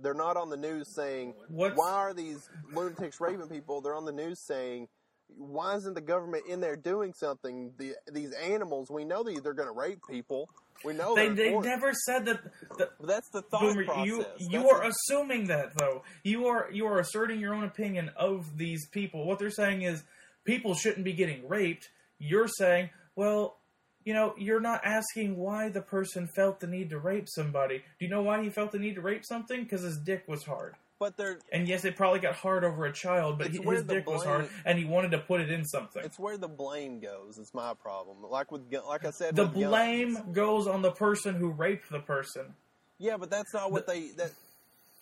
[0.00, 1.76] they're not on the news saying, What's...
[1.76, 3.80] why are these lunatics raping people?
[3.80, 4.88] They're on the news saying,
[5.36, 7.72] why isn't the government in there doing something?
[7.76, 10.48] The, these animals, we know that they're going to rape people.
[10.84, 12.40] We know they, they never said that.
[12.78, 14.06] that that's the thought Boomer, process.
[14.06, 16.02] You you that's are a, assuming that though.
[16.22, 19.26] You are you are asserting your own opinion of these people.
[19.26, 20.04] What they're saying is
[20.44, 21.88] people shouldn't be getting raped.
[22.18, 23.58] You're saying, well,
[24.04, 27.82] you know, you're not asking why the person felt the need to rape somebody.
[27.98, 29.62] Do you know why he felt the need to rape something?
[29.62, 30.76] Because his dick was hard.
[31.00, 33.94] But they're And yes, it probably got hard over a child, but he, his the
[33.94, 36.02] dick was hard, and he wanted to put it in something.
[36.04, 37.38] it's where the blame goes.
[37.38, 38.16] It's my problem.
[38.28, 39.66] Like with like I said, The with guns.
[39.66, 42.54] blame goes on the person who raped the person.
[42.98, 44.08] Yeah, but that's not what they.
[44.16, 44.32] That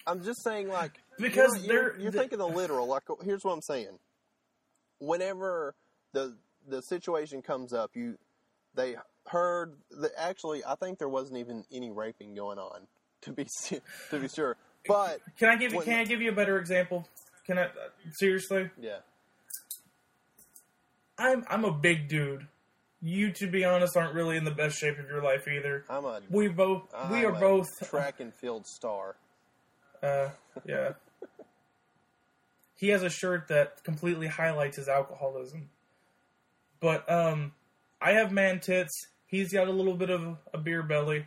[0.06, 2.86] I'm just saying, like Because you're, you're, they're- you're the- thinking the literal.
[2.86, 3.98] Like here's what I'm saying.
[4.98, 5.74] Whenever
[6.12, 6.36] the
[6.68, 8.18] the situation comes up, you
[8.74, 8.96] they
[9.28, 12.86] heard that actually I think there wasn't even any raping going on
[13.22, 13.46] to be
[14.10, 14.56] to be sure.
[14.88, 15.78] But Can I give you?
[15.78, 17.06] When- Can I give you a better example?
[17.46, 17.70] Can I uh,
[18.12, 18.70] seriously?
[18.80, 18.98] yeah,
[21.18, 22.46] I'm I'm a big dude.
[23.02, 25.84] You, to be honest, aren't really in the best shape of your life either.
[25.88, 29.16] I'm a We both we I'm are a both track and field star.
[30.02, 30.30] Uh,
[30.66, 30.92] yeah.
[32.76, 35.68] he has a shirt that completely highlights his alcoholism.
[36.80, 37.52] But um,
[38.00, 38.92] I have man tits.
[39.26, 41.26] He's got a little bit of a beer belly.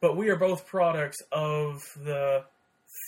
[0.00, 2.44] But we are both products of the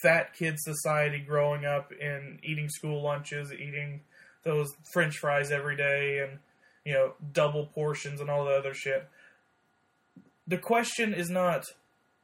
[0.02, 4.00] fat kid society growing up and eating school lunches, eating
[4.44, 6.38] those French fries every day, and
[6.84, 9.08] you know double portions and all the other shit.
[10.46, 11.64] The question is not,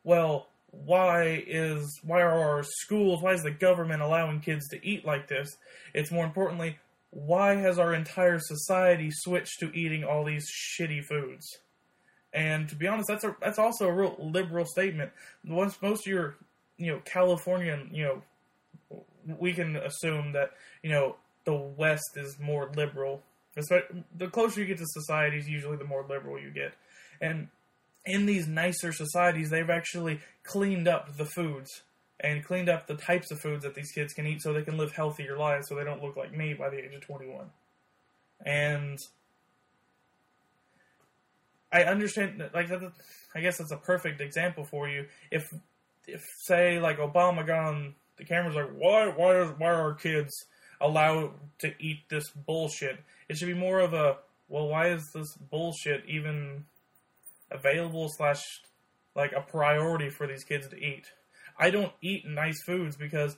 [0.03, 5.05] well, why is why are our schools why is the government allowing kids to eat
[5.05, 5.57] like this?
[5.95, 6.79] It's more importantly
[7.11, 11.47] why has our entire society switched to eating all these shitty foods?
[12.35, 15.13] And to be honest that's a that's also a real liberal statement.
[15.45, 16.37] Once most of your
[16.79, 18.23] you know californian you know
[19.39, 23.23] we can assume that you know the west is more liberal
[24.17, 26.73] the closer you get to societies usually the more liberal you get
[27.21, 27.49] and
[28.09, 31.83] in these nicer societies, they've actually cleaned up the foods
[32.21, 34.77] and cleaned up the types of foods that these kids can eat so they can
[34.77, 37.47] live healthier lives so they don't look like me by the age of 21.
[38.45, 38.99] And
[41.71, 42.71] I understand, like,
[43.35, 45.07] I guess that's a perfect example for you.
[45.31, 45.53] If,
[46.09, 49.95] if say, like, Obama got on the cameras, like, why, why, are, why are our
[49.95, 50.33] kids
[50.81, 52.99] allowed to eat this bullshit?
[53.29, 54.17] It should be more of a,
[54.49, 56.65] well, why is this bullshit even
[57.51, 58.43] available slash
[59.19, 61.07] like a priority for these kids to eat.
[61.59, 63.37] I don't eat nice foods because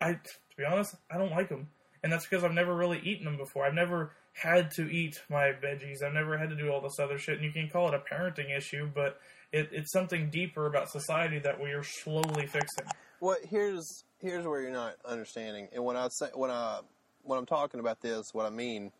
[0.00, 1.68] I, to be honest, I don't like them,
[2.02, 3.64] and that's because I've never really eaten them before.
[3.64, 6.02] I've never had to eat my veggies.
[6.02, 8.14] I've never had to do all this other shit, and you can call it a
[8.14, 9.18] parenting issue, but
[9.52, 12.86] it, it's something deeper about society that we are slowly fixing.
[13.20, 16.80] Well, here's here's where you're not understanding, and when I say when I
[17.22, 18.92] when I'm talking about this, what I mean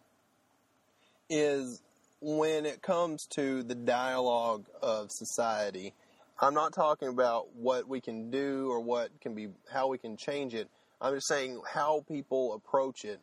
[1.28, 1.82] is
[2.20, 5.94] when it comes to the dialogue of society,
[6.38, 10.16] I'm not talking about what we can do or what can be how we can
[10.16, 10.68] change it.
[11.00, 13.20] I'm just saying how people approach it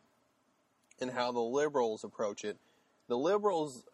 [1.00, 2.56] and how the liberals approach it.
[3.06, 3.84] The liberals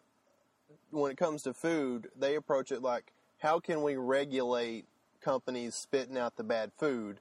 [0.91, 3.11] when it comes to food, they approach it like
[3.45, 4.85] how can we regulate
[5.21, 7.19] companies spitting out the bad food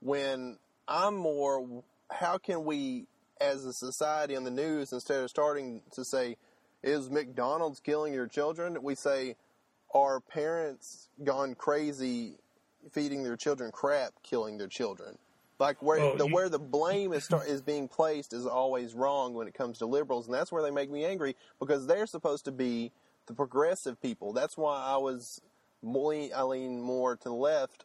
[0.00, 3.06] when I'm more how can we
[3.40, 6.36] as a society on the news instead of starting to say
[6.82, 8.82] is McDonald's killing your children?
[8.82, 9.36] We say,
[9.94, 12.34] are parents gone crazy
[12.92, 15.16] feeding their children crap, killing their children?
[15.58, 18.92] Like where Well, the you- where the blame is start, is being placed is always
[18.92, 22.06] wrong when it comes to liberals, and that's where they make me angry because they're
[22.06, 22.92] supposed to be
[23.28, 24.32] the progressive people.
[24.32, 25.40] That's why I was
[25.82, 27.84] more, I lean more to the left,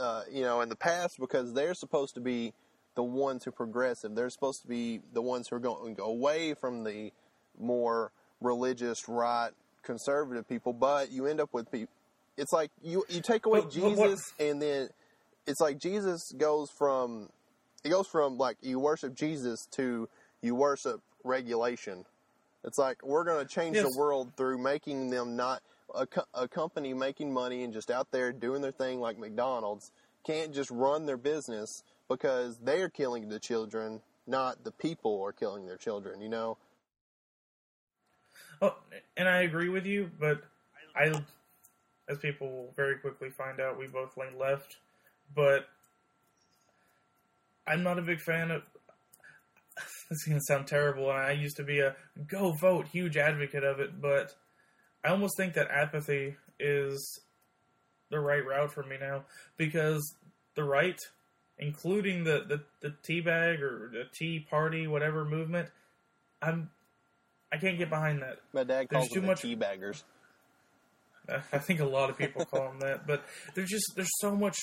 [0.00, 2.54] uh, you know, in the past because they're supposed to be
[2.94, 4.14] the ones who are progressive.
[4.14, 7.12] They're supposed to be the ones who are going away from the
[7.58, 9.50] more religious, right,
[9.82, 10.72] conservative people.
[10.72, 11.92] But you end up with people.
[12.38, 14.88] It's like you you take away But- but Jesus, and then
[15.46, 17.30] it's like Jesus goes from
[17.84, 20.08] it goes from like you worship Jesus to
[20.42, 22.04] you worship regulation.
[22.66, 23.92] It's like we're going to change Yes.
[23.92, 25.62] the world through making them not
[25.94, 29.92] a, co- a company making money and just out there doing their thing like McDonald's
[30.26, 35.64] can't just run their business because they're killing the children, not the people are killing
[35.66, 36.20] their children.
[36.20, 36.58] You know,
[38.60, 38.74] Oh,
[39.16, 40.42] and I agree with you, but
[40.96, 41.12] I,
[42.08, 44.76] as people will very quickly find out, we both lean left.
[45.34, 45.68] But
[47.66, 48.62] I'm not a big fan of.
[50.08, 51.96] This is gonna sound terrible, and I used to be a
[52.28, 54.34] go vote huge advocate of it, but
[55.04, 57.20] I almost think that apathy is
[58.10, 59.24] the right route for me now
[59.56, 60.14] because
[60.54, 60.98] the right,
[61.58, 65.70] including the the, the tea bag or the tea party, whatever movement,
[66.40, 66.70] I'm
[67.52, 68.38] I can't get behind that.
[68.52, 70.02] my dad There's calls too them much- the teabaggers.
[71.52, 73.24] I think a lot of people call them that, but
[73.56, 74.56] there's just there's so much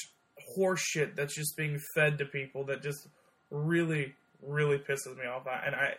[0.58, 3.08] horseshit that's just being fed to people that just
[3.52, 4.16] really
[4.48, 5.44] really pisses me off.
[5.66, 5.94] And I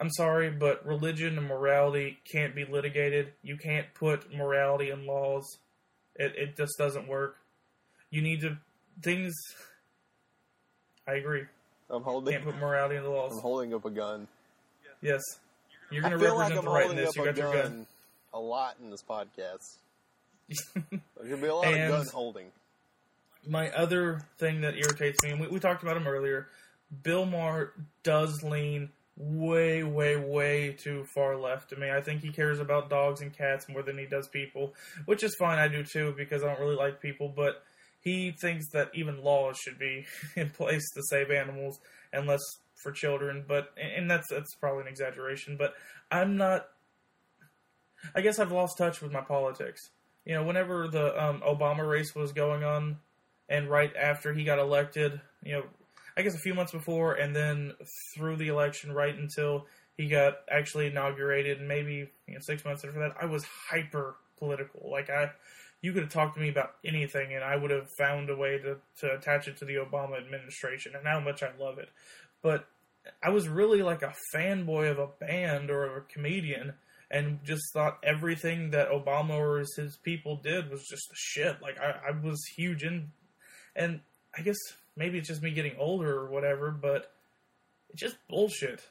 [0.00, 3.32] I'm sorry, but religion and morality can't be litigated.
[3.42, 5.58] You can't put morality in laws.
[6.16, 7.36] It it just doesn't work.
[8.10, 8.56] You need to
[9.02, 9.34] things.
[11.06, 11.44] I agree.
[11.88, 12.32] I'm holding.
[12.32, 13.32] Can't put morality in the laws.
[13.34, 14.28] I'm holding up a gun.
[15.02, 15.20] Yes,
[15.90, 17.16] you're going to like represent I'm the right in this.
[17.16, 17.86] You a got your gun gun.
[18.34, 19.78] a lot in this podcast.
[20.48, 22.46] There's gonna be a lot And- of gun holding.
[23.48, 26.48] my other thing that irritates me, and we, we talked about him earlier,
[27.02, 27.72] Bill Maher
[28.02, 31.90] does lean way, way, way too far left to me.
[31.90, 34.74] I think he cares about dogs and cats more than he does people,
[35.04, 35.58] which is fine.
[35.58, 37.62] I do too because I don't really like people, but
[38.00, 41.78] he thinks that even laws should be in place to save animals
[42.12, 42.40] unless
[42.74, 43.44] for children.
[43.46, 45.56] But and that's that's probably an exaggeration.
[45.56, 45.74] But
[46.10, 46.66] I'm not.
[48.14, 49.90] I guess I've lost touch with my politics.
[50.24, 52.98] You know, whenever the um, Obama race was going on,
[53.48, 55.64] and right after he got elected, you know,
[56.16, 57.72] I guess a few months before, and then
[58.14, 62.84] through the election, right until he got actually inaugurated, and maybe you know, six months
[62.84, 64.90] after that, I was hyper political.
[64.90, 65.30] Like I,
[65.82, 68.58] you could have talked to me about anything, and I would have found a way
[68.58, 71.88] to to attach it to the Obama administration and how much I love it.
[72.42, 72.66] But
[73.22, 76.74] I was really like a fanboy of a band or a comedian.
[77.12, 81.60] And just thought everything that Obama or his, his people did was just shit.
[81.60, 83.10] Like I, I was huge in
[83.74, 84.00] and
[84.36, 84.58] I guess
[85.00, 87.12] maybe it's just me getting older or whatever, but
[87.88, 88.82] it's just bullshit.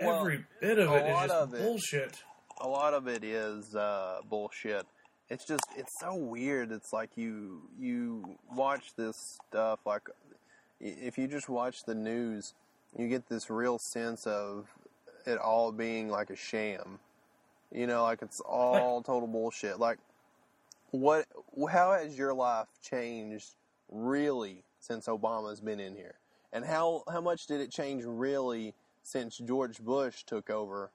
[0.00, 2.22] Well, Every bit of it is just of it- bullshit.
[2.60, 4.86] a lot of it is uh, bullshit.
[5.28, 6.70] It's just it's so weird.
[6.72, 9.16] It's like you you watch this
[9.48, 10.08] stuff like
[10.80, 12.54] if you just watch the news,
[12.96, 14.68] you get this real sense of
[15.26, 17.00] it all being like a sham.
[17.72, 19.80] You know, like it's all total bullshit.
[19.80, 19.98] Like
[20.92, 21.26] what
[21.72, 23.56] how has your life changed
[23.90, 26.16] really since Obama's been in here?
[26.52, 30.90] And how how much did it change really since George Bush took over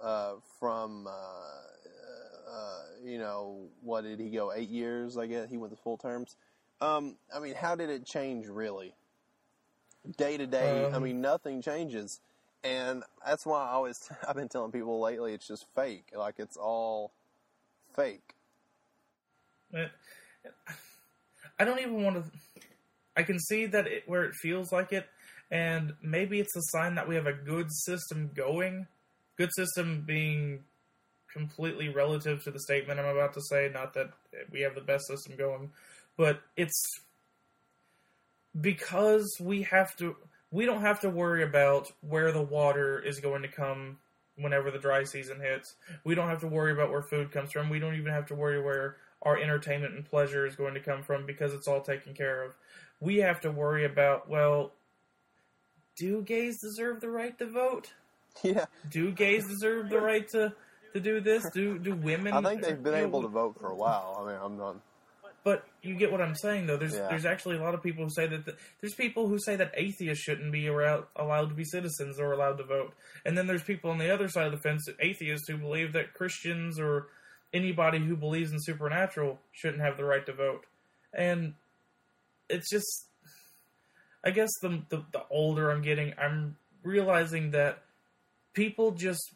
[0.00, 5.16] uh, from uh, uh, you know what did he go eight years?
[5.16, 6.36] I guess he went the full terms.
[6.80, 8.94] Um, I mean, how did it change really?
[10.16, 12.20] Day to day, I Um, mean, nothing changes,
[12.64, 16.12] and that's why I always I've been telling people lately it's just fake.
[16.16, 17.12] Like it's all
[17.94, 18.34] fake.
[21.58, 22.30] I don't even want to.
[23.16, 25.06] I can see that it, where it feels like it,
[25.50, 28.86] and maybe it's a sign that we have a good system going.
[29.36, 30.60] Good system being
[31.32, 33.70] completely relative to the statement I'm about to say.
[33.72, 34.10] Not that
[34.50, 35.70] we have the best system going,
[36.16, 36.82] but it's
[38.60, 40.16] because we have to.
[40.50, 43.98] We don't have to worry about where the water is going to come
[44.36, 45.74] whenever the dry season hits.
[46.04, 47.70] We don't have to worry about where food comes from.
[47.70, 51.02] We don't even have to worry where our entertainment and pleasure is going to come
[51.02, 52.52] from because it's all taken care of.
[53.00, 54.72] We have to worry about, well,
[55.96, 57.92] do gays deserve the right to vote?
[58.42, 60.54] Yeah, Do gays deserve the right to,
[60.94, 61.44] to do this?
[61.52, 62.32] Do do women?
[62.32, 64.20] I think they've been able to vote for a while.
[64.22, 64.76] I mean, I'm not.
[65.44, 66.76] But you get what I'm saying, though.
[66.78, 67.08] There's Yeah.
[67.08, 69.72] there's actually a lot of people who say that the, there's people who say that
[69.76, 72.94] atheists shouldn't be allowed, allowed to be citizens or allowed to vote,
[73.26, 76.14] and then there's people on the other side of the fence, atheists who believe that
[76.14, 77.08] Christians or
[77.52, 80.64] anybody who believes in supernatural shouldn't have the right to vote,
[81.12, 81.54] and
[82.48, 83.06] it's just,
[84.24, 87.82] I guess the the, the older I'm getting, I'm realizing that
[88.54, 89.32] people just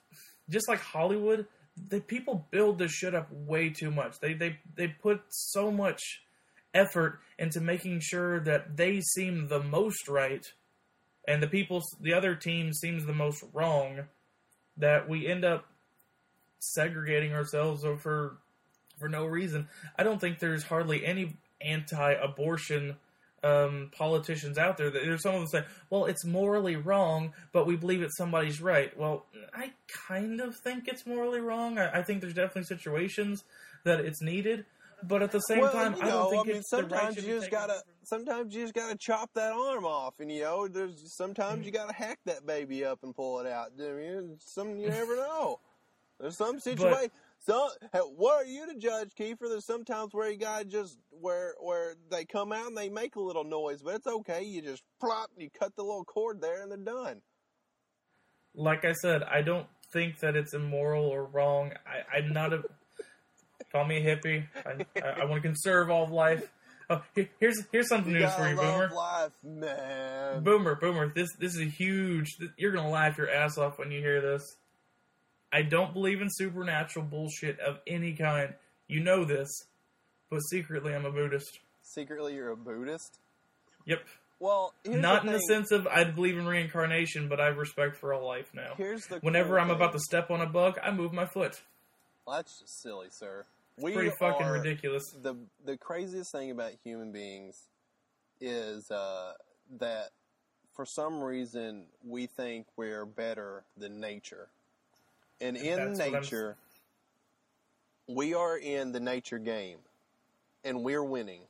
[0.49, 1.47] just like Hollywood,
[1.89, 4.21] the people build this shit up way too much.
[4.21, 6.01] They they they put so much
[6.75, 10.45] effort into making sure that they seem the most right,
[11.27, 14.05] and the people, the other team seems the most wrong.
[14.79, 15.65] That we end up
[16.75, 18.37] segregating ourselves for
[18.99, 19.69] for no reason.
[19.99, 22.97] I don't think there's hardly any anti-abortion
[23.43, 24.91] um, politicians out there.
[24.91, 28.97] There's some of them say, "Well, it's morally wrong, but we believe it's somebody's right."
[28.99, 29.73] Well, I
[30.09, 31.79] kind of think it's morally wrong.
[31.79, 33.45] I, I think there's definitely situations
[33.85, 34.65] that it's needed,
[35.03, 36.91] but at the same well, time, you I don't think I mean, it's the right
[36.91, 37.75] sometimes you just gotta.
[37.75, 41.73] from- Sometimes you just gotta chop that arm off, and you know, there's sometimes you
[41.73, 43.73] gotta hack that baby up and pull it out.
[43.81, 45.59] I mean, some you never know.
[46.21, 47.11] There's some situation.
[47.41, 47.69] So,
[48.17, 49.49] what are you to judge, Kiefer?
[49.49, 53.21] There's sometimes where you gotta just where where they come out and they make a
[53.21, 54.43] little noise, but it's okay.
[54.43, 57.21] You just plop, you cut the little cord there, and they're done.
[58.55, 61.73] like I said, I don't think that it's immoral or wrong.
[61.87, 62.63] I, I'm not a
[63.71, 64.47] call me a hippie.
[64.65, 66.43] I, I, I want to conserve all of life.
[66.89, 68.91] Oh, here, here's here's something You news for you, Boomer.
[68.95, 70.43] life, man.
[70.43, 71.13] Boomer, Boomer.
[71.15, 72.37] This this is a huge.
[72.57, 74.43] You're gonna laugh your ass off when you hear this.
[75.57, 78.53] I don't believe in supernatural bullshit of any kind.
[78.89, 79.49] You know this,
[80.29, 81.61] but secretly I'm a Buddhist.
[81.83, 83.21] Secretly, you're a Buddhist.
[83.87, 84.01] Yep.
[84.39, 87.97] Well, Not the in the sense of I believe in reincarnation, but I have respect
[87.97, 88.75] for all life now.
[88.77, 91.63] Here's the Whenever I'm about to step on a bug, I move my foot.
[92.27, 93.47] Well, that's just silly, sir.
[93.79, 95.05] We Pretty fucking ridiculous.
[95.23, 97.57] the the craziest thing about human beings
[98.43, 99.33] is uh,
[99.79, 100.11] that
[100.75, 104.49] for some reason we think we're better than nature,
[105.41, 106.57] and in That's nature
[108.09, 109.79] we are in the nature game,
[110.65, 111.43] and we're winning.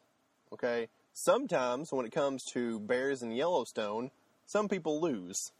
[0.53, 0.89] Okay.
[1.12, 4.11] Sometimes when it comes to bears in Yellowstone,
[4.47, 5.53] some people lose.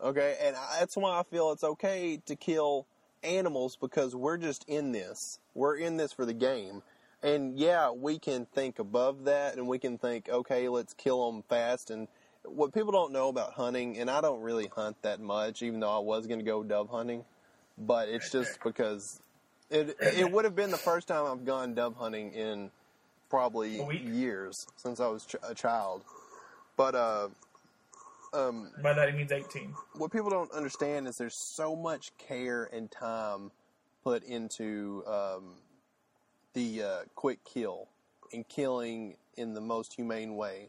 [0.00, 2.86] Okay, and I- that's why I feel it's okay to kill
[3.22, 5.38] animals because we're just in this.
[5.54, 6.82] We're in this for the game.
[7.22, 11.42] And yeah, we can think above that and we can think, okay, let's kill them
[11.42, 11.90] fast.
[11.90, 12.08] And
[12.44, 15.96] what people don't know about hunting, and I don't really hunt that much, even though
[15.96, 17.24] I was going to go dove hunting,
[17.78, 19.20] but it's just because
[19.70, 22.70] it it would have been the first time I've gone dove hunting in
[23.28, 26.02] probably years since I was ch- a child.
[26.76, 27.28] But uh,
[28.34, 29.74] um, By that he means 18.
[29.96, 33.50] what people don't understand is there's so much care and time
[34.04, 35.54] put into um,
[36.54, 37.88] the uh, quick kill
[38.32, 40.68] and killing in the most humane way.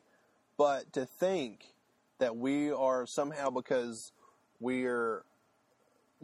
[0.58, 1.74] But to think
[2.20, 4.12] that we are somehow because
[4.60, 5.24] we're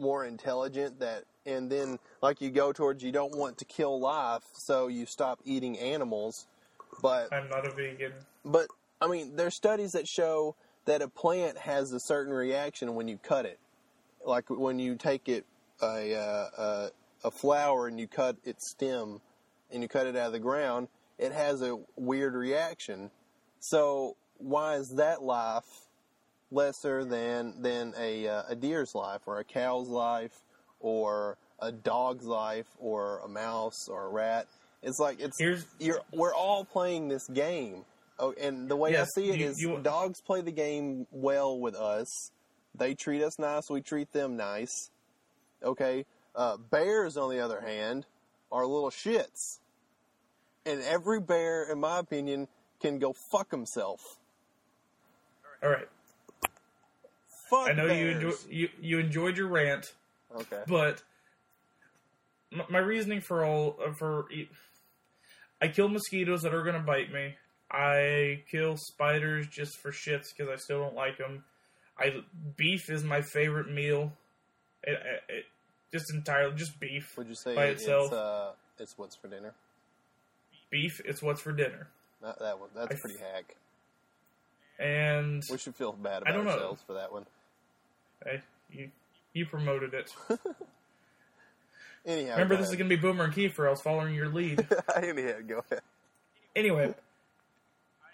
[0.00, 4.42] more intelligent that and then like you go towards you don't want to kill life
[4.54, 6.46] so you stop eating animals
[7.00, 8.12] but I'm not a vegan.
[8.44, 8.66] but
[9.00, 13.18] I mean, there's studies that show that a plant has a certain reaction when you
[13.18, 13.58] cut it.
[14.24, 15.46] Like when you take it
[15.82, 16.90] a uh, a,
[17.24, 19.20] a flower and you cut its stem
[19.70, 20.88] and you cut it out of the ground,
[21.18, 23.10] it has a weird reaction.
[23.60, 25.86] So why is that life
[26.50, 30.32] lesser than than a uh, a deer's life or a cow's life
[30.80, 34.46] or a dog's life or a mouse or a rat?
[34.82, 37.84] It's like it's Here's you're we're all playing this game.
[38.18, 41.06] Oh, and the way Yes, I see it is, you- you- dogs play the game
[41.10, 42.06] well with us.
[42.74, 43.68] They treat us nice.
[43.70, 44.90] We treat them nice.
[45.62, 46.04] Okay.
[46.36, 48.06] Uh, bears, on the other hand,
[48.52, 49.58] are little shits.
[50.66, 52.46] And every bear, in my opinion,
[52.80, 54.00] can go fuck himself.
[55.62, 55.88] all right.
[57.50, 59.92] Fuck I know you, enjoy, you you enjoyed your rant,
[60.34, 60.62] Okay.
[60.68, 61.02] but
[62.52, 64.26] my, my reasoning for all uh, for
[65.60, 67.34] I kill mosquitoes that are going to bite me.
[67.70, 71.44] I kill spiders just for shits because I still don't like them.
[71.98, 72.22] I
[72.56, 74.12] beef is my favorite meal.
[74.82, 75.44] It, it, it
[75.92, 77.16] just entirely just beef.
[77.18, 78.12] Would you say by it's itself.
[78.12, 79.52] uh, it's what's for dinner?
[80.70, 81.88] Beef It's what's for dinner,
[82.22, 82.70] Not that one.
[82.74, 83.56] That's I pretty hack.
[84.78, 86.50] and We should feel bad I about don't know.
[86.52, 87.26] ourselves for that one.
[88.24, 88.90] Hey, you
[89.32, 90.14] you promoted it.
[92.06, 93.66] Anyhow, Remember, this is going to be Boomer and Kiefer.
[93.66, 94.66] I was following your lead.
[94.96, 95.82] Anyhow, go ahead.
[96.56, 96.94] anyway,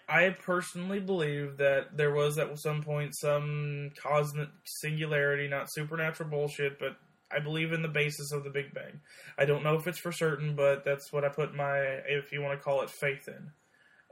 [0.09, 6.79] I personally believe that there was at some point some cosmic singularity, not supernatural bullshit,
[6.79, 6.97] but
[7.31, 9.01] I believe in the basis of the Big Bang.
[9.37, 12.41] I don't know if it's for certain, but that's what I put my, if you
[12.41, 13.51] want to call it, faith in.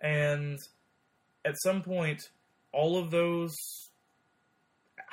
[0.02, 0.60] And
[1.46, 2.30] at some point,
[2.74, 3.56] all of those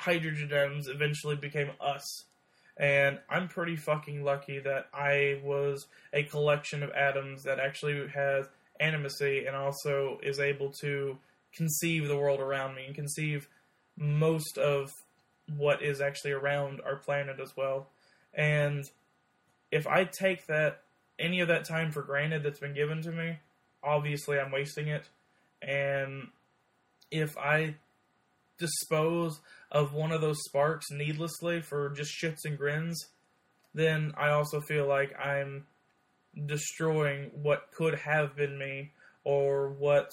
[0.03, 2.25] hydrogen atoms eventually became us.
[2.75, 8.47] And I'm pretty fucking lucky that I was a collection of atoms that actually has
[8.81, 11.17] animacy and also is able to
[11.55, 13.47] conceive the world around me and conceive
[13.95, 14.91] most of
[15.55, 17.87] what is actually around our planet as well.
[18.33, 18.83] And
[19.71, 20.81] if I take that
[21.19, 23.37] any of that time for granted that's been given to me,
[23.83, 25.07] obviously I'm wasting it.
[25.61, 26.27] And
[27.11, 27.75] if I
[28.57, 29.39] dispose
[29.71, 33.07] of one of those sparks needlessly for just shits and grins,
[33.73, 35.65] then I also feel like I'm
[36.45, 38.91] destroying what could have been me
[39.23, 40.09] or what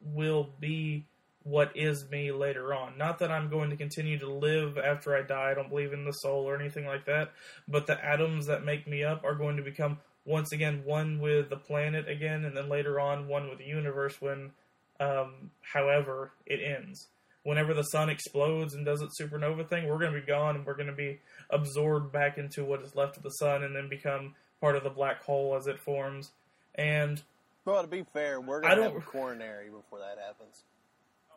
[0.00, 1.06] will be
[1.44, 2.96] what is me later on.
[2.96, 5.50] Not that I'm going to continue to live after I die.
[5.50, 7.32] I don't believe in the soul or anything like that.
[7.66, 11.50] But the atoms that make me up are going to become once again one with
[11.50, 14.52] the planet again, and then later on one with the universe when,
[15.00, 17.08] um, however, it ends.
[17.44, 20.64] Whenever the sun explodes and does its supernova thing, we're going to be gone and
[20.64, 21.18] we're going to be
[21.50, 24.90] absorbed back into what is left of the sun and then become part of the
[24.90, 26.30] black hole as it forms.
[26.76, 27.20] And
[27.64, 30.62] Well, to be fair, we're gonna have don't- a coronary before that happens.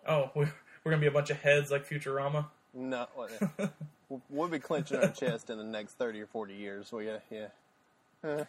[0.07, 0.53] oh, we're,
[0.83, 2.45] we're going to be a bunch of heads like Futurama.
[2.75, 6.87] No, we'll- we'll be clenching our chest in the next thirty or forty years.
[6.89, 7.47] So yeah, yeah.
[8.23, 8.43] Uh,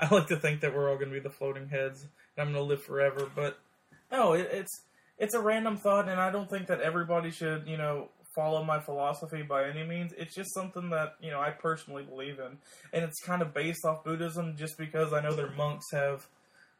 [0.00, 2.10] I like to think that we're all going to be the floating heads, and
[2.48, 3.28] I'm going to live forever.
[3.34, 3.58] But
[4.12, 4.82] no, it, it's
[5.18, 8.78] it's a random thought, and I don't think that everybody should, you know, follow my
[8.78, 10.12] philosophy by any means.
[10.16, 12.58] It's just something that you know I personally believe in,
[12.92, 16.28] and it's kind of based off Buddhism, just because I know their monks have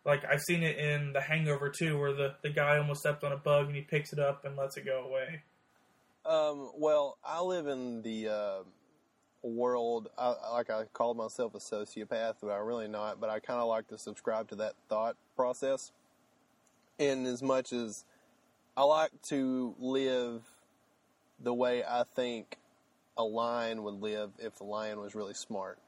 [0.05, 3.32] Like I've seen it in The Hangover too, where the the guy almost stepped on
[3.32, 5.43] a bug and he picks it up and lets it go away.
[6.24, 8.59] Um, well, I live in the uh,
[9.43, 10.09] world.
[10.16, 13.20] I, like I call myself a sociopath, but I'm really not.
[13.20, 15.93] But I kind of like to subscribe to that thought process.
[16.99, 18.05] In as much as
[18.79, 20.43] I like to live
[21.41, 22.59] the way I think
[23.16, 25.81] a lion would live if the lion was really smart.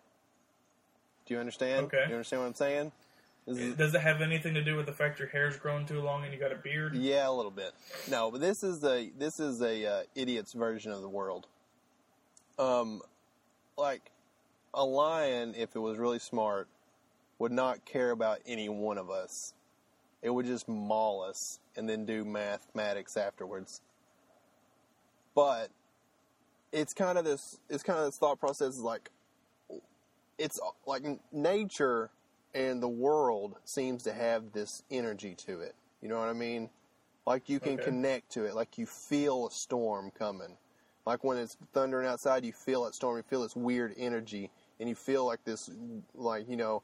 [1.24, 1.86] Do you understand?
[1.86, 2.03] Okay.
[2.03, 2.93] Do you understand what I'm saying?
[3.47, 6.24] Is- Does it have anything to do with the fact your hair's grown too long
[6.24, 6.97] and you got a beard?
[6.97, 7.70] Yeah, a little bit.
[8.11, 11.47] No, but this is a this is a uh, idiot's version of the world.
[12.59, 13.03] Um,
[13.78, 14.11] like
[14.74, 16.66] a lion, if it was really smart,
[17.38, 19.55] would not care about any one of us.
[20.23, 23.81] It would just maul us and then do mathematics afterwards.
[25.35, 25.71] But
[26.73, 27.59] it's kind of this.
[27.68, 28.75] It's kind of this thought process.
[28.75, 29.11] Is like
[30.39, 32.11] it's like nature
[32.55, 35.75] and the world seems to have this energy to it.
[36.03, 36.71] You know what I mean?
[37.27, 37.85] Like you can Okay.
[37.85, 38.55] connect to it.
[38.55, 40.57] Like you feel a storm coming.
[41.07, 43.16] Like when it's thundering outside, you feel that storm.
[43.16, 45.71] You feel this weird energy, and you feel like this,
[46.14, 46.83] like you know,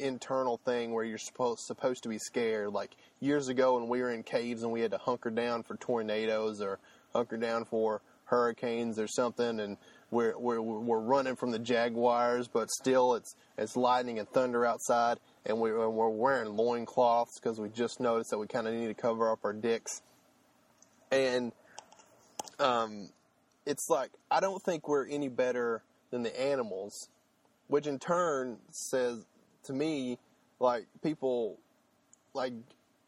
[0.00, 2.72] internal thing where you're supposed supposed to be scared.
[2.72, 5.76] Like years ago when we were in caves and we had to hunker down for
[5.76, 6.78] tornadoes or
[7.12, 9.76] hunker down for hurricanes or something, and
[10.10, 15.18] we're we're we're running from the jaguars, but still it's it's lightning and thunder outside,
[15.44, 18.86] and we and we're wearing loincloths because we just noticed that we kind of need
[18.86, 20.02] to cover up our dicks,
[21.10, 21.52] and
[22.58, 23.08] um,
[23.66, 27.08] it's like I don't think we're any better than the animals,
[27.68, 29.26] which in turn says
[29.64, 30.18] to me,
[30.58, 31.58] like people,
[32.34, 32.52] like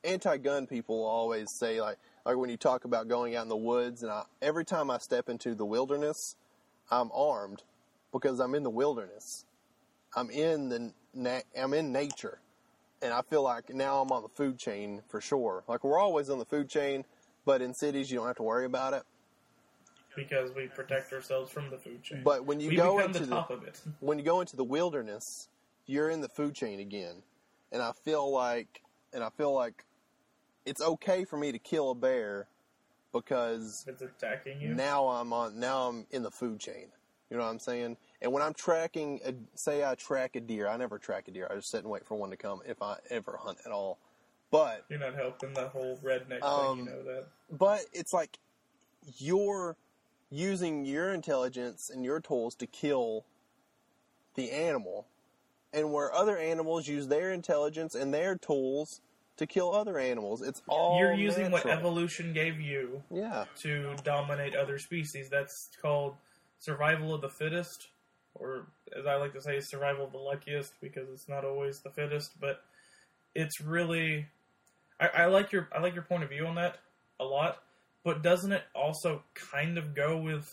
[0.05, 4.03] anti-gun people always say, like like when you talk about going out in the woods,
[4.03, 6.37] and I, every time I step into the wilderness,
[6.91, 7.63] I'm armed
[8.13, 9.45] because I'm in the wilderness.
[10.15, 12.39] I'm in the na- I'm in nature,
[13.01, 15.65] and I feel like now I'm on the food chain for sure.
[15.67, 17.05] Like we're always on the food chain,
[17.45, 19.03] but in cities you don't have to worry about it.
[20.15, 22.21] Because we protect ourselves from the food chain.
[22.23, 23.81] But when you we go into the the of it.
[24.01, 25.49] when you go into the wilderness,
[25.87, 27.23] you're in the food chain again.
[27.71, 29.85] And I feel like and I feel like
[30.65, 32.47] it's okay for me to kill a bear
[33.13, 34.75] because it's attacking you.
[34.75, 36.87] now I'm on now I'm in the food chain.
[37.31, 37.97] You know what I'm saying?
[38.21, 41.49] And when I'm tracking a, say I track a deer, I never track a deer.
[41.51, 43.99] I just sit and wait for one to come if I ever hunt at all.
[44.51, 47.29] But You're not helping the whole redneck Um, thing, you know that.
[47.51, 48.39] but it's like
[49.17, 49.77] you're
[50.31, 53.25] using your intelligence and your tools to kill
[54.35, 55.07] the animal
[55.73, 59.01] and where other animals use their intelligence and their tools
[59.39, 64.55] to kill other animals it's all You're using what evolution gave you yeah to dominate
[64.55, 65.29] other species.
[65.31, 66.15] That's called
[66.63, 67.89] survival of the fittest,
[68.35, 68.67] or
[68.99, 72.31] as I like to say, survival of the luckiest, because it's not always the fittest.
[72.41, 72.63] But
[73.35, 74.27] it's really,
[75.01, 76.79] I, I like your I like your point of view on that
[77.21, 77.59] a lot.
[78.05, 80.45] But doesn't it also kind of go with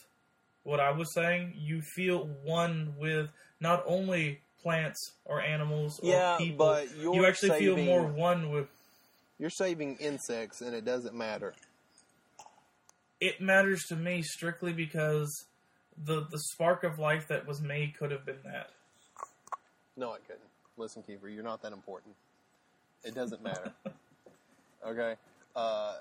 [0.64, 1.54] what I was saying?
[1.58, 6.66] You feel one with not only plants or animals or yeah people.
[6.66, 8.68] but you're you actually saving, feel more one with
[9.38, 11.54] you're saving insects and it doesn't matter
[13.22, 15.46] it matters to me strictly because
[15.98, 18.70] the the spark of life that was me could have been that.
[19.98, 20.44] no it couldn't
[20.78, 22.16] listen Kiefer you're not that important
[23.04, 23.72] it doesn't matter
[24.88, 25.16] okay
[25.56, 25.94] uh,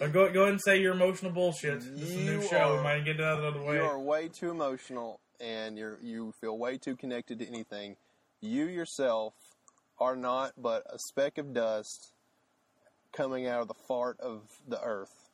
[0.00, 1.80] Uh, go go ahead and say your emotional bullshit.
[1.80, 2.76] This is a new show.
[2.76, 3.76] we might get it out of the way.
[3.76, 7.96] You are way too emotional, and you're you feel way too connected to anything.
[8.40, 9.34] You yourself
[9.98, 12.12] are not but a speck of dust
[13.12, 15.30] coming out of the fart of the earth.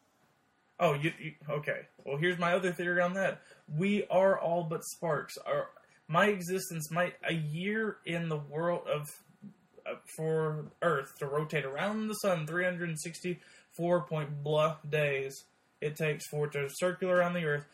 [0.79, 1.83] Oh, you, you okay?
[2.05, 3.41] Well, here's my other theory on that.
[3.75, 5.37] We are all but sparks.
[5.47, 5.69] Our
[6.09, 9.11] my existence, my a year in the world of
[9.87, 15.45] uh, for Earth to rotate around the sun 364 point blah days
[15.81, 17.65] it takes for it to circle around the Earth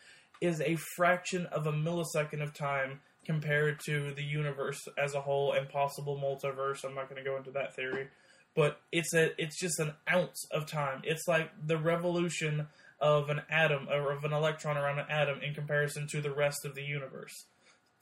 [0.43, 5.53] is a fraction of a millisecond of time compared to the universe as a whole
[5.53, 6.83] and possible multiverse.
[6.83, 8.09] I'm not going to go into that theory,
[8.53, 11.01] but it's a it's just an ounce of time.
[11.05, 12.67] It's like the revolution
[12.99, 16.65] of an atom or of an electron around an atom in comparison to the rest
[16.65, 17.45] of the universe.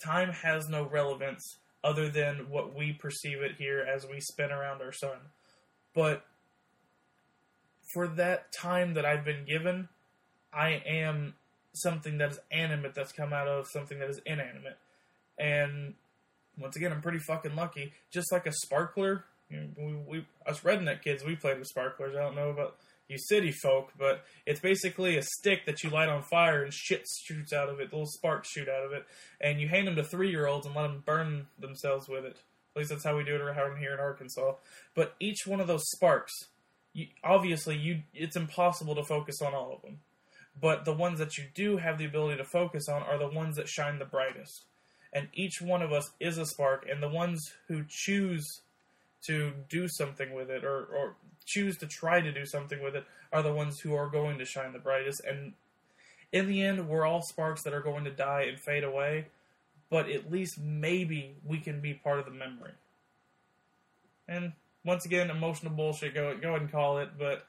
[0.04, 4.82] Time has no relevance other than what we perceive it here as we spin around
[4.82, 5.18] our sun.
[5.94, 6.26] But
[7.94, 9.90] for that time that I've been given,
[10.52, 11.36] I am
[11.74, 14.78] something that is animate that's come out of something that is inanimate.
[15.38, 15.96] And
[16.58, 17.94] once again, I'm pretty fucking lucky.
[18.12, 22.16] Just like a sparkler, you know, we, we us redneck kids, we played with sparklers.
[22.16, 26.10] I don't know about you city folk, but it's basically a stick that you light
[26.10, 27.92] on fire and shit shoots out of it.
[27.92, 29.06] Little sparks shoot out of it,
[29.42, 32.38] and you hand them to three year olds and let them burn themselves with it.
[32.74, 34.54] At least that's how we do it around here in Arkansas.
[34.96, 36.32] But each one of those sparks,
[36.94, 40.00] you, obviously, you it's impossible to focus on all of them.
[40.60, 43.56] But the ones that you do have the ability to focus on are the ones
[43.56, 44.66] that shine the brightest.
[45.14, 48.62] And each one of us is a spark, and the ones who choose
[49.28, 53.06] to do something with it or, or choose to try to do something with it
[53.32, 55.22] are the ones who are going to shine the brightest.
[55.28, 55.54] And
[56.32, 59.28] in the end, we're all sparks that are going to die and fade away,
[59.90, 62.72] but at least maybe we can be part of the memory.
[64.28, 64.54] And
[64.86, 66.14] once again, emotional bullshit.
[66.14, 67.46] Go go ahead and call it, but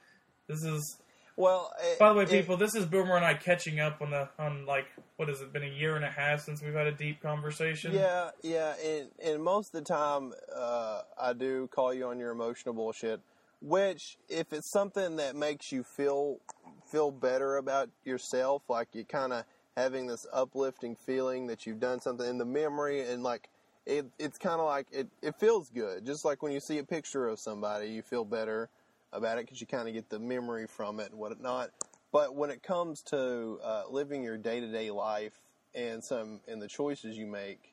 [0.48, 0.96] this is.
[1.42, 4.10] Well, it, By the way, it- people, this is Boomer and I catching up on
[4.10, 4.86] the on like
[5.16, 7.92] what has it been a year and a half since we've had a deep conversation.
[7.92, 12.30] Yeah, yeah, and and most of the time, uh, I do call you on your
[12.30, 13.20] emotional bullshit.
[13.60, 16.38] Which, if it's something that makes you feel
[16.86, 19.44] feel better about yourself, like you kind of
[19.76, 23.48] having this uplifting feeling that you've done something in the memory, and like
[23.84, 26.06] it, it's kind of like it, it feels good.
[26.06, 28.68] Just like when you see a picture of somebody, you feel better
[29.12, 31.70] about it because you kind of get the memory from it and whatnot.
[32.12, 35.32] But when it comes to uh, living your day to day life
[35.74, 37.72] and some and the choices you make,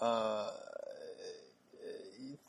[0.00, 0.50] uh,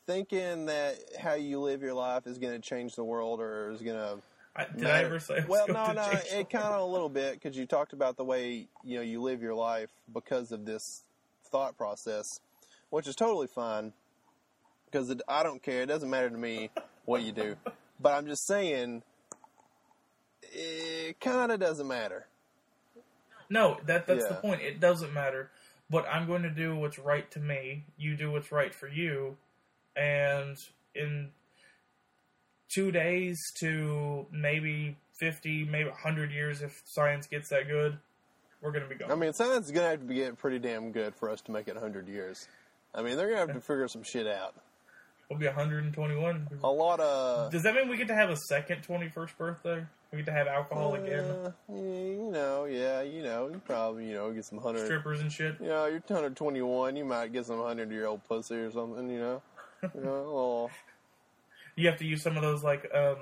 [0.05, 3.81] thinking that how you live your life is going to change the world or is
[3.81, 4.17] going to
[4.55, 5.39] I, did I ever say?
[5.39, 8.23] I well, no, no, it kind of a little bit because you talked about the
[8.23, 11.01] way you know you live your life because of this
[11.45, 12.39] thought process,
[12.91, 13.93] which is totally fine.
[14.85, 16.69] Because I don't care; it doesn't matter to me
[17.05, 17.55] what you do.
[18.03, 19.01] But I'm just saying,
[20.41, 22.27] it kind of doesn't matter.
[23.49, 24.61] No, that that's the point.
[24.61, 25.49] It doesn't matter.
[25.89, 27.85] But I'm going to do what's right to me.
[27.97, 29.37] You do what's right for you.
[29.95, 30.57] And
[30.93, 31.29] in
[32.67, 37.99] two days to maybe 50, maybe 100 years, if science gets that good,
[38.61, 39.11] we're going to be gone.
[39.11, 41.41] I mean, science is going to have to be getting pretty damn good for us
[41.41, 42.47] to make it 100 years.
[42.93, 44.55] I mean, they're going to have to figure some shit out.
[45.29, 46.47] We'll be 121.
[46.63, 49.85] A lot of Does that mean we get to have a second 21st birthday?
[50.11, 51.23] We get to have alcohol again?
[51.25, 54.85] Uh, yeah, you know, yeah, you know, you probably, you know, get some hundred.
[54.85, 55.55] Strippers and shit?
[55.59, 56.95] You know, you're 121.
[56.95, 59.09] You might get some hundred year old pussy or something.
[59.09, 59.41] You know,
[59.95, 60.69] you know.
[61.75, 63.15] You have to use some of those, like, um,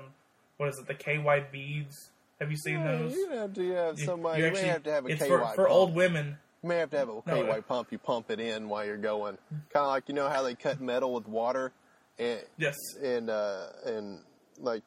[0.58, 2.10] what is it, the KY beads?
[2.38, 3.14] Have you seen Yeah, those?
[3.14, 4.40] you have to have somebody.
[4.40, 5.54] you You, actually- may have to have a it's KY for, pump.
[5.54, 6.36] for old women.
[6.62, 7.88] You may have to have a KY uh, pump.
[7.90, 9.38] You pump it in while you're going.
[9.72, 11.72] Kind of like you know how they cut metal with water,
[12.18, 12.76] and Yes.
[13.02, 14.20] and uh, and
[14.58, 14.82] like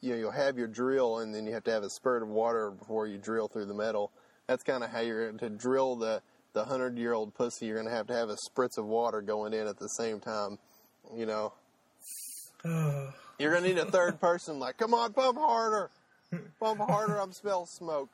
[0.00, 2.28] you know you'll have your drill, and then you have to have a spurt of
[2.28, 4.10] water before you drill through the metal.
[4.46, 6.22] That's kind of how you're to drill the
[6.54, 7.66] the hundred year old pussy.
[7.66, 10.20] You're going to have to have a spritz of water going in at the same
[10.20, 10.58] time.
[11.14, 11.52] You know,
[12.64, 14.58] you're going to need a third person.
[14.58, 15.90] Like, come on, pump harder,
[16.60, 17.20] pump harder.
[17.20, 18.10] I'm smell smoke.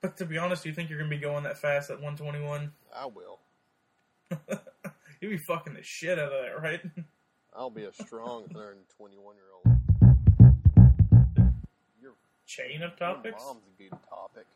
[0.00, 2.00] But to be honest, do you think you're going to be going that fast at
[2.00, 2.72] 121?
[2.92, 3.38] I will.
[5.22, 6.80] You'll be fucking the shit out of that, right?
[7.56, 9.78] I'll be a strong 121 year old.
[12.02, 12.12] Your
[12.44, 13.40] Chain of your topics?
[13.46, 14.46] mom's a good topic.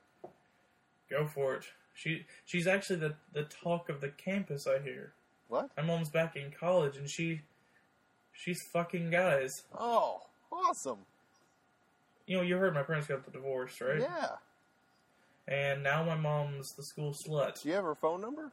[1.08, 1.66] Go for it.
[1.94, 5.12] She She's actually the, the talk of the campus, I hear.
[5.46, 5.70] What?
[5.76, 7.42] My mom's back in college, and she
[8.32, 9.62] she's fucking guys.
[9.78, 10.98] Oh, awesome.
[12.26, 14.00] You know, you heard my parents got the divorce, right?
[14.00, 14.30] Yeah.
[15.46, 17.62] And now my mom's the school slut.
[17.62, 18.50] Do you have her phone number?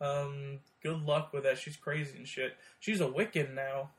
[0.00, 1.58] Um, good luck with that.
[1.58, 2.56] She's crazy and shit.
[2.80, 3.90] She's a Wiccan now,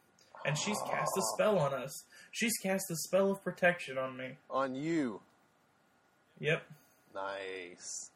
[0.45, 2.03] and she's cast a spell on us.
[2.31, 4.37] She's cast a spell of protection on me.
[4.49, 5.21] On you.
[6.39, 6.63] Yep.
[7.13, 8.11] Nice.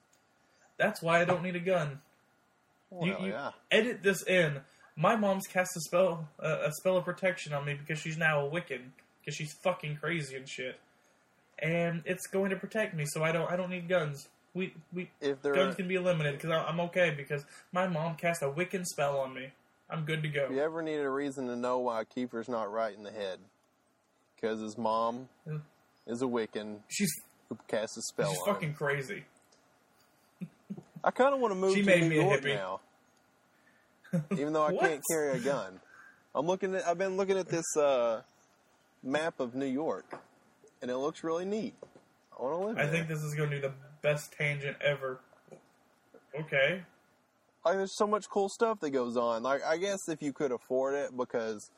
[0.77, 2.01] That's why I don't need a gun.
[2.89, 3.51] Well, You- you- yeah.
[3.71, 4.61] Edit this in.
[4.95, 8.45] My mom's cast a spell, uh, a spell of protection on me because she's now
[8.45, 10.79] a Wiccan because she's fucking crazy and shit.
[11.59, 14.27] And it's going to protect me, so I don't, I don't need guns.
[14.59, 18.41] We, we, If there, guns can be eliminated because I'm okay because my mom cast
[18.41, 19.51] a Wiccan spell on me.
[19.89, 20.45] I'm good to go.
[20.45, 23.39] if you ever needed a reason to know why Kiefer's not right in the head,
[24.35, 25.59] because his mom Yeah.
[26.07, 27.09] is a Wiccan She's,
[27.47, 28.75] who casts a spell she's fucking him.
[28.75, 29.23] crazy.
[31.03, 32.55] I kind of want to move She to made New me a York hippie.
[32.55, 32.81] now,
[34.31, 35.79] even though I can't carry a gun.
[36.35, 36.85] I'm looking at.
[36.87, 38.21] I've been looking at this uh,
[39.01, 40.19] map of New York,
[40.81, 41.73] and it looks really neat.
[42.37, 42.91] I want to live I there.
[42.91, 43.71] think this is going to be the
[44.01, 45.19] best tangent ever.
[46.39, 46.83] Okay.
[47.65, 49.43] like there's so much cool stuff that goes on.
[49.43, 51.71] Like I guess if you could afford it, because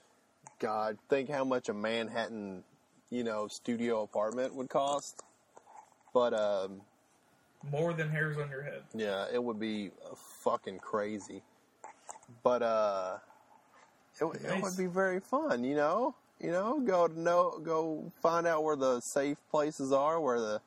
[0.59, 2.63] God, think how much a Manhattan,
[3.09, 5.21] you know, studio apartment would cost.
[6.13, 6.81] But um,
[7.71, 8.83] More than hairs on your head.
[8.93, 9.91] yeah, it would be
[10.43, 11.41] fucking crazy.
[12.43, 13.17] But uh,
[14.19, 16.15] it, would- it would be very fun, you know.
[16.39, 20.61] You know, go to know, go find out where the safe places are, where the,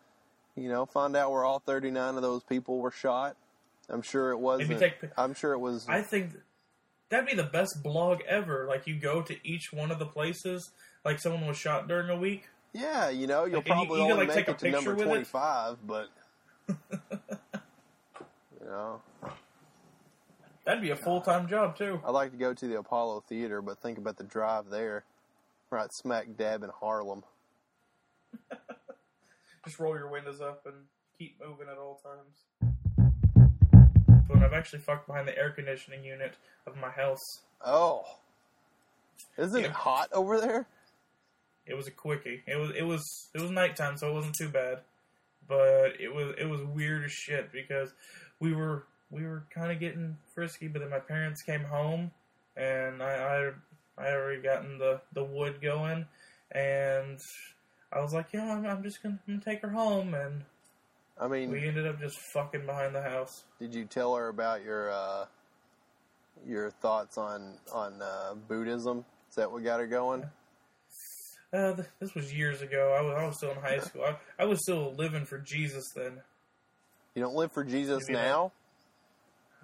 [0.57, 3.37] you know, find out where all 39 of those people were shot.
[3.89, 4.79] I'm sure it wasn't.
[4.79, 5.87] take I'm sure it was.
[5.89, 6.31] I think
[7.11, 8.67] that'd be the best blog ever.
[8.67, 10.71] Like you go to each one of the places,
[11.05, 12.49] like someone was shot during a week.
[12.73, 14.59] yeah, you know, you'll Like, you- probably you could, only like, make take a it
[14.61, 15.31] to number picture with it.
[15.31, 16.09] 25, but
[16.69, 19.01] you know,
[20.65, 22.01] That'd be a full time job too.
[22.07, 25.05] I'd like to go to the Apollo Theater, but think about the drive there,
[25.69, 27.23] right smack dab in Harlem.
[29.65, 30.75] Just roll your windows up and
[31.19, 32.73] keep moving at all times.
[34.29, 36.35] But I've actually fucked behind the air conditioning unit
[36.67, 37.41] of my house.
[37.65, 38.05] Oh,
[39.39, 39.67] isn't Yeah.
[39.69, 40.67] it hot over there?
[41.67, 42.43] It was a quickie.
[42.47, 44.81] It was it was it was nighttime, so it wasn't too bad.
[45.49, 47.93] But it was it was weird as shit because
[48.41, 50.69] we were we were kind of getting frisky.
[50.69, 52.11] But then my parents came home,
[52.57, 53.53] and I
[53.99, 56.07] I, I already gotten the the wood going,
[56.53, 57.19] and
[57.95, 60.42] I was like, yeah, I'm, I'm just gonna, I'm gonna take her home, and
[61.20, 63.45] I mean, we ended up just fucking behind the house.
[63.61, 65.26] did you tell her about your uh,
[66.47, 69.05] your thoughts on on uh, Buddhism?
[69.30, 70.24] Is that what got her going?
[71.53, 72.97] Uh, th- this was years ago.
[72.99, 74.03] I was, I was still in high school.
[74.03, 76.20] I, I was still living for Jesus then.
[77.14, 78.51] You don't live for Jesus Maybe now.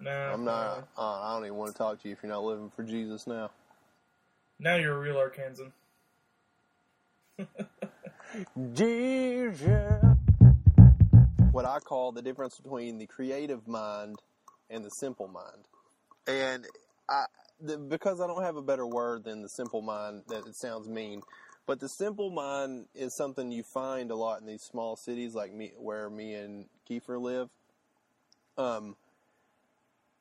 [0.00, 0.88] No, I'm not.
[0.96, 3.26] Uh, I don't even want to talk to you if you're not living for Jesus
[3.26, 3.50] now.
[4.60, 5.72] Now you're a real Arkansan.
[11.52, 14.20] What I call the difference between the creative mind
[14.68, 15.66] and the simple mind,
[16.28, 16.64] and
[17.08, 17.24] I
[17.60, 20.22] the, because I don't have a better word than the simple mind.
[20.28, 21.22] That it sounds mean,
[21.66, 25.52] but the simple mind is something you find a lot in these small cities like
[25.52, 27.48] me, where me and Kiefer live.
[28.56, 28.94] Um,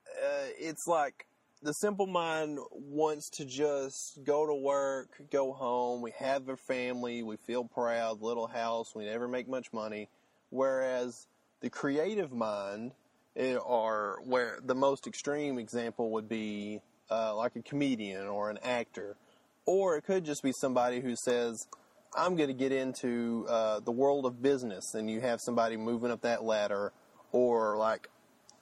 [0.07, 1.28] uh, it's like
[1.62, 6.01] the simple mind wants to just go to work, go home.
[6.01, 7.22] We have a family.
[7.22, 8.22] We feel proud.
[8.22, 8.95] Little house.
[8.95, 10.10] We never make much money.
[10.49, 11.28] Whereas
[11.62, 12.93] the creative mind,
[13.36, 16.80] eh, or where the most extreme example would be
[17.12, 19.18] uh, like a comedian or an actor,
[19.66, 21.68] or it could just be somebody who says,
[22.16, 26.10] "I'm going to get into uh, the world of business," and you have somebody moving
[26.10, 26.93] up that ladder,
[27.32, 28.10] or like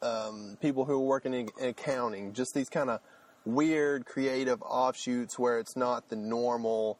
[0.01, 2.99] um, people who are working in, in accounting, just these kind of
[3.45, 6.99] weird creative offshoots where it's not the normal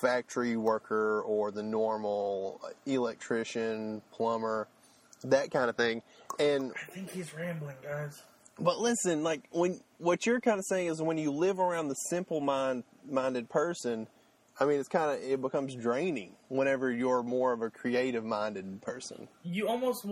[0.00, 4.68] factory worker or the normal electrician, plumber,
[5.24, 6.02] that kind of thing.
[6.38, 8.22] And I think he's rambling, guys.
[8.58, 11.94] but listen, like when what you're kind of saying is when you live around the
[11.94, 14.06] simple mind minded person,
[14.60, 18.82] I mean it's kind of it becomes draining whenever you're more of a creative minded
[18.82, 19.28] person.
[19.42, 20.06] You almost.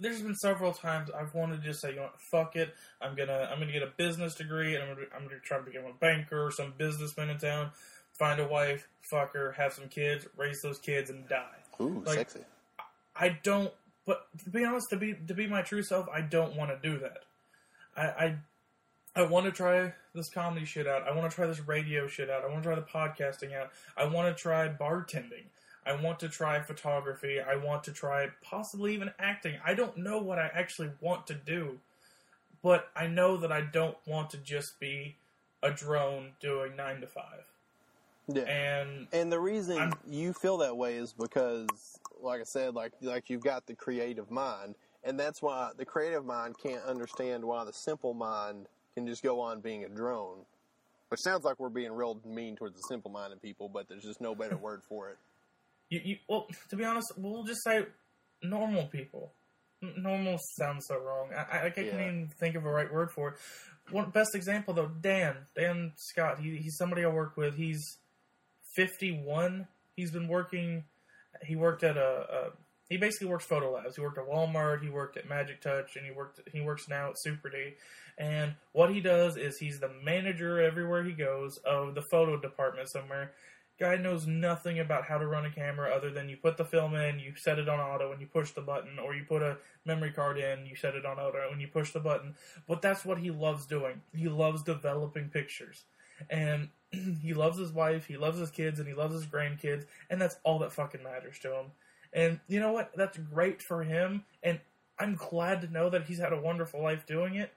[0.00, 2.74] There's been several times I've wanted to just say, you know, what, fuck it.
[3.02, 5.64] I'm gonna, I'm gonna get a business degree, and I'm gonna, I'm gonna try to
[5.64, 7.70] become a banker or some businessman in town.
[8.18, 11.44] Find a wife, fuck her, have some kids, raise those kids, and die.
[11.80, 12.40] Ooh, Like- sexy.
[13.16, 13.72] I don't.
[14.06, 16.88] But to be honest, to be to be my true self, I don't want to
[16.88, 17.24] do that.
[17.96, 18.36] I I,
[19.16, 21.06] I want to try this comedy shit out.
[21.06, 22.44] I want to try this radio shit out.
[22.44, 23.70] I want to try the podcasting out.
[23.96, 25.44] I want to try bartending.
[25.88, 27.40] I want to try photography.
[27.40, 29.54] I want to try possibly even acting.
[29.64, 31.78] I don't know what I actually want to do,
[32.62, 35.16] but I know that I don't want to just be
[35.62, 37.44] a drone doing nine to five.
[38.26, 38.42] Yeah.
[38.42, 42.92] And And the reason I'm- you feel that way is because, like I said, like
[43.00, 47.64] like you've got the creative mind, and that's why the creative mind can't understand why
[47.64, 50.44] the simple mind can just go on being a drone.
[51.08, 54.34] Which sounds like we're being real mean towards the simple-minded people, but there's just no
[54.34, 55.16] better word for it.
[55.90, 57.86] You, you, well, to be honest, we'll just say
[58.42, 59.32] normal people.
[59.82, 61.30] N- Normal sounds so wrong.
[61.36, 61.94] I, I, I can't Yeah.
[61.94, 63.34] even think of a right word for it.
[63.90, 66.40] One best example though, Dan, Dan Scott.
[66.40, 67.54] He, he's somebody I work with.
[67.56, 67.82] He's
[68.76, 69.66] fifty-one.
[69.96, 70.84] He's been working.
[71.42, 72.50] He worked at a, a.
[72.90, 73.96] He basically works photo labs.
[73.96, 74.82] He worked at Walmart.
[74.82, 76.40] He worked at Magic Touch, and he worked.
[76.52, 77.74] He works now at Super D.
[78.18, 82.88] And what he does is he's the manager everywhere he goes of the photo department
[82.90, 83.32] somewhere
[83.78, 86.94] guy knows nothing about how to run a camera other than you put the film
[86.94, 89.58] in, you set it on auto, and you push the button, or you put a
[89.84, 92.34] memory card in, you set it on auto, and you push the button.
[92.66, 94.02] But that's what he loves doing.
[94.14, 95.84] He loves developing pictures.
[96.28, 96.68] And
[97.22, 100.36] he loves his wife, he loves his kids, and he loves his grandkids, and that's
[100.42, 101.66] all that fucking matters to him.
[102.12, 102.90] And you know what?
[102.96, 104.60] That's great for him, and
[104.98, 107.52] I'm glad to know that he's had a wonderful life doing it,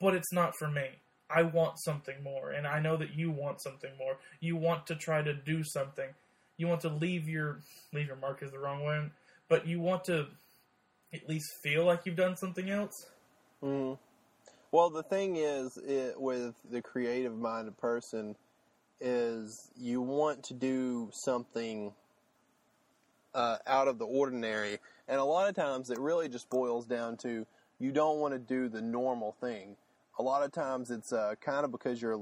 [0.00, 0.88] but it's not for me.
[1.32, 4.18] I want something more, and I know that you want something more.
[4.40, 6.08] You want to try to do something.
[6.56, 7.60] You want to leave your
[7.92, 9.12] leave your mark is the wrong one,
[9.48, 10.26] but you want to
[11.12, 13.06] at least feel like you've done something else.
[13.62, 13.98] Mm.
[14.72, 18.36] Well, the thing is, it, with the creative-minded person,
[19.00, 21.92] is you want to do something
[23.34, 24.78] uh, out of the ordinary,
[25.08, 27.46] and a lot of times it really just boils down to
[27.78, 29.76] you don't want to do the normal thing.
[30.20, 32.18] A lot of times it's uh, kind of because you're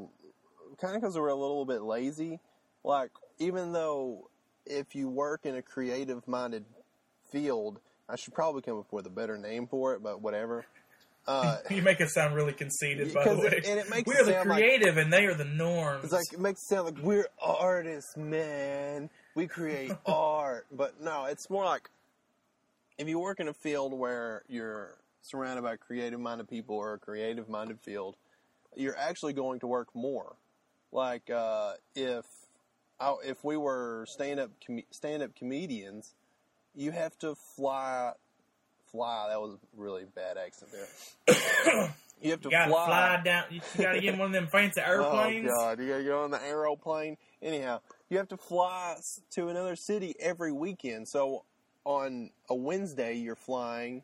[0.80, 2.38] kind of because we're a little bit lazy.
[2.84, 4.30] Like even though
[4.66, 6.64] if you work in a creative minded
[7.32, 10.64] field, I should probably come up with a better name for it, but whatever.
[11.26, 13.46] Uh, You make it sound really conceited, by the way.
[13.48, 15.44] it- and it makes we it are the sound like- creative, and they are the
[15.44, 16.04] norms.
[16.04, 19.10] It's like it makes it sound like we're artists, man.
[19.34, 21.90] We create art, but no, it's more like
[22.96, 27.80] if you work in a field where you're surrounded by creative-minded people or a creative-minded
[27.80, 28.16] field,
[28.76, 30.36] you're actually going to work more.
[30.92, 32.24] Like uh, if
[33.00, 36.14] I, if we were stand-up com- stand-up comedians,
[36.74, 38.12] you have to fly.
[38.90, 39.26] Fly.
[39.28, 41.94] That was a really bad accent there.
[42.22, 42.86] you have to you gotta fly.
[42.86, 43.44] fly down.
[43.50, 45.50] You gotta get in one of them fancy airplanes.
[45.52, 47.18] Oh god, you gotta go on the aeroplane.
[47.42, 48.96] Anyhow, you have to fly
[49.32, 51.06] to another city every weekend.
[51.06, 51.44] So
[51.84, 54.02] on a Wednesday, you're flying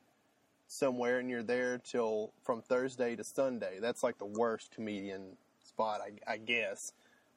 [0.67, 3.79] somewhere, and you're there till from Thursday to Sunday.
[3.81, 6.93] That's like the worst comedian spot, I, I guess.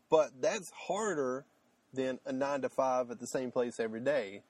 [0.10, 1.46] But that's harder
[1.94, 4.42] than a nine to five at the same place every day.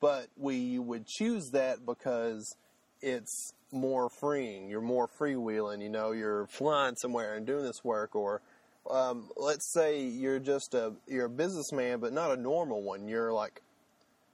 [0.00, 2.56] But we would choose that because
[3.00, 4.68] it's more freeing.
[4.68, 5.82] You're more freewheeling.
[5.82, 8.40] You know, you're flying somewhere and doing this work, or
[8.90, 13.08] um, let's say you're just a you're a businessman, but not a normal one.
[13.08, 13.62] You're like,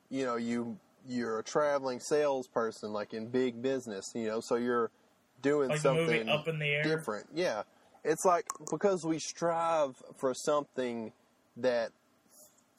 [0.08, 4.12] you know, you you're a traveling salesperson, like in big business.
[4.14, 4.90] You know, so you're
[5.42, 6.82] doing Like something up in the air.
[6.82, 7.26] different.
[7.34, 7.62] Yeah,
[8.04, 11.12] it's like because we strive for something
[11.56, 11.90] that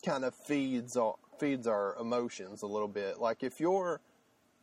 [0.05, 3.19] kind of feeds our, feeds our emotions a little bit.
[3.19, 4.01] Like if you're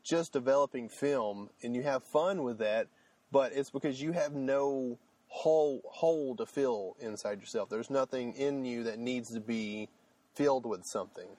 [0.03, 2.87] just developing film and you have fun with that,
[3.31, 7.69] but it's because you have no hole hole to fill inside yourself.
[7.69, 9.89] There's nothing in you that needs to be
[10.35, 11.29] filled with something.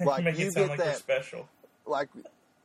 [0.00, 1.48] Like you get like that special.
[1.86, 2.08] Like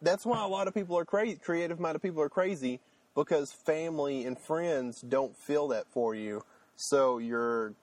[0.01, 2.80] that's why a lot of people are crazy creative minded people are crazy
[3.15, 6.43] because family and friends don't feel that for you.
[6.76, 7.74] So your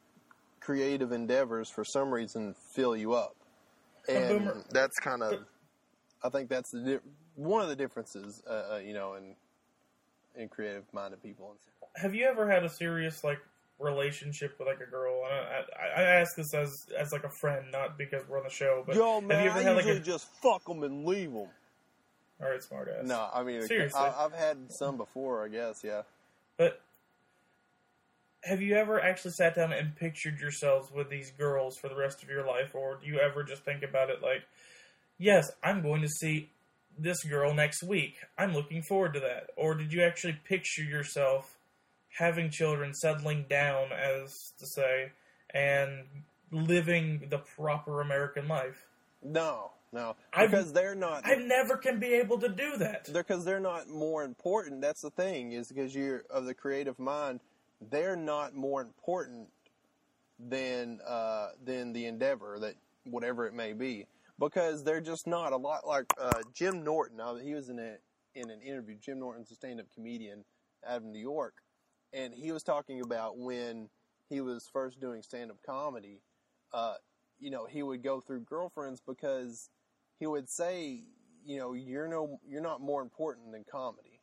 [0.60, 3.36] creative endeavors for some reason fill you up.
[4.08, 5.44] And that's kind of
[6.22, 6.98] i think that's the di-
[7.34, 9.34] one of the differences uh, uh, you know in
[10.36, 11.56] in creative minded people.
[11.96, 13.40] Have you ever had a serious like
[13.78, 15.22] relationship with like a girl?
[15.24, 18.44] And I, I, I ask this as as like a friend, not because we're on
[18.44, 18.84] the show.
[18.86, 21.32] But yo have man you ever i had like a just fuck them and leave
[21.32, 21.48] them
[22.38, 23.06] all right, smart ass?
[23.06, 23.98] no i mean Seriously.
[23.98, 26.02] I, i've had some before i guess yeah
[26.58, 26.82] But
[28.46, 32.22] have you ever actually sat down and pictured yourselves with these girls for the rest
[32.22, 34.42] of your life, or do you ever just think about it like,
[35.18, 36.50] yes, I'm going to see
[36.96, 38.14] this girl next week.
[38.38, 39.50] I'm looking forward to that.
[39.56, 41.55] Or did you actually picture yourself
[42.16, 45.12] having children, settling down, as to say,
[45.50, 46.04] and
[46.50, 48.86] living the proper American life?
[49.22, 53.12] no no I've- because they're not I never can be able to do that.
[53.12, 54.80] because they're not more important.
[54.82, 57.40] That's the thing is because you're of the creative mind.
[57.90, 59.48] They're not more important
[60.38, 64.06] than uh, than the endeavor that whatever it may be
[64.38, 67.16] because they're just not a lot like uh, Jim Norton.
[67.16, 67.96] Now he was in a
[68.34, 68.96] in an interview.
[69.00, 70.44] Jim Norton's a stand up comedian
[70.86, 71.54] out of New York,
[72.12, 73.88] and he was talking about when
[74.28, 76.20] he was first doing stand up comedy.
[76.72, 76.94] Uh,
[77.38, 79.70] you know, he would go through girlfriends because
[80.18, 81.04] he would say,
[81.44, 84.20] you know, you're no, you're not more important than comedy.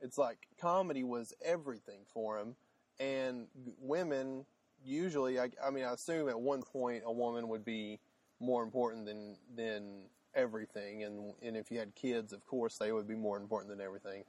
[0.00, 2.56] It's like comedy was everything for him,
[2.98, 3.46] and
[3.78, 4.44] women
[4.84, 8.00] usually, I, I mean, I assume at one point a woman would be
[8.40, 10.04] more important than than
[10.34, 13.84] everything, and and if you had kids, of course, they would be more important than
[13.84, 14.24] everything.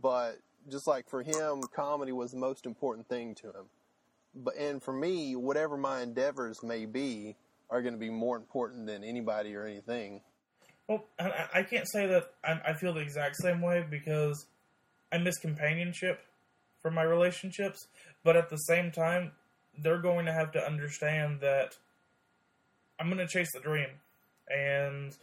[0.00, 0.38] But
[0.68, 3.66] just like for him, comedy was the most important thing to him.
[4.34, 7.36] But and for me, whatever my endeavors may be,
[7.70, 10.22] are going to be more important than anybody or anything.
[10.88, 14.46] Well, I- can't say that I feel the exact same way because
[15.12, 16.20] I miss companionship
[16.82, 17.86] from my relationships,
[18.24, 19.32] but at the same time,
[19.78, 21.76] they're going to have to understand that
[22.98, 23.88] I'm going to chase the dream,
[24.48, 25.16] and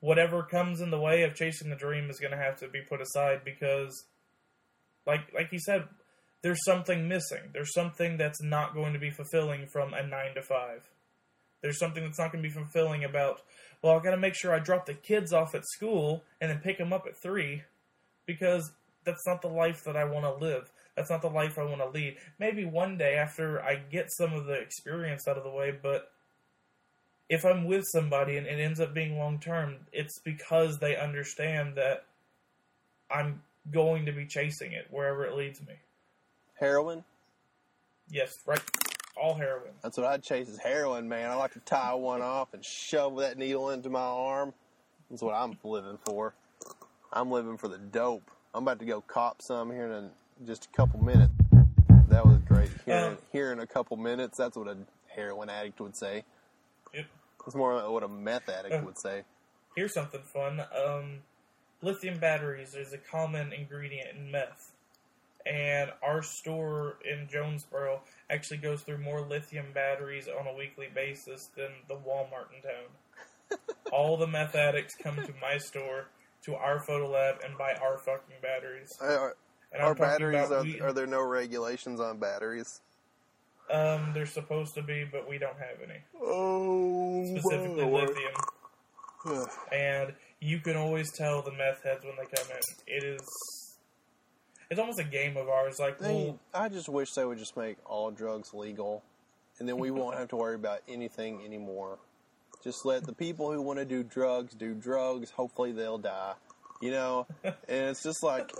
[0.00, 2.80] whatever comes in the way of chasing the dream is going to have to be
[2.82, 4.04] put aside because,
[5.06, 5.84] like like you said,
[6.42, 7.50] there's something missing.
[7.52, 10.82] There's something that's not going to be fulfilling from a nine to five.
[11.62, 13.42] There's something that's not going to be fulfilling about
[13.82, 16.58] well, I got to make sure I drop the kids off at school and then
[16.58, 17.64] pick them up at three
[18.24, 18.72] because
[19.04, 20.72] that's not the life that I want to live.
[20.96, 22.16] That's not the life I want to lead.
[22.38, 26.10] Maybe one day after I get some of the experience out of the way, but
[27.28, 31.74] if I'm with somebody and it ends up being long term, it's because they understand
[31.76, 32.04] that
[33.10, 33.42] I'm
[33.72, 35.74] going to be chasing it wherever it leads me.
[36.58, 37.04] Heroin.
[38.10, 38.60] Yes, right.
[39.16, 39.70] All heroin.
[39.82, 41.30] That's what I'd chase is heroin, man.
[41.30, 44.52] I like to tie one off and shove that needle into my arm.
[45.10, 46.34] That's what I'm living for.
[47.12, 48.28] I'm living for the dope.
[48.54, 50.10] I'm about to go cop some here in a,
[50.46, 51.32] just a couple minutes.
[52.08, 52.70] That was great.
[52.84, 54.36] Here, Um, here in a couple minutes.
[54.38, 54.76] That's what a
[55.08, 56.24] heroin addict would say.
[56.92, 57.06] Yep.
[57.46, 58.82] It's more what a meth addict Uh.
[58.84, 59.22] would say.
[59.76, 60.60] Here's something fun.
[60.60, 61.20] Um,
[61.84, 64.72] lithium batteries is a common ingredient in meth.
[65.46, 71.50] And our store in Jonesboro actually goes through more lithium batteries on a weekly basis
[71.54, 73.58] than the Walmart in town.
[73.92, 76.06] All the meth addicts come to my store,
[76.46, 78.88] to our photo lab, and buy our fucking batteries.
[79.02, 79.36] Are,
[79.72, 80.50] And are batteries?
[80.50, 82.80] Are, we- are there no regulations on batteries?
[83.70, 85.98] Um, they're supposed to be, but we don't have any.
[86.22, 88.10] Oh, Specifically Lord.
[89.26, 89.48] lithium.
[89.72, 90.12] and
[90.44, 92.62] you can always tell the meth heads when they come in.
[92.86, 93.76] It is,
[94.70, 95.78] it's almost a game of ours.
[95.78, 99.02] Like, They, well, I just wish they would just make all drugs legal,
[99.58, 101.98] and then we won't have to worry about anything anymore.
[102.62, 105.30] Just let the people who want to do drugs do drugs.
[105.30, 106.34] Hopefully, they'll die.
[106.82, 108.50] You know, and it's just like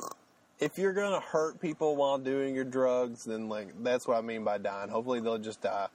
[0.61, 4.45] if you're gonna hurt people while doing your drugs, then like that's what I mean
[4.45, 4.89] by dying.
[4.89, 5.89] Hopefully, they'll just die.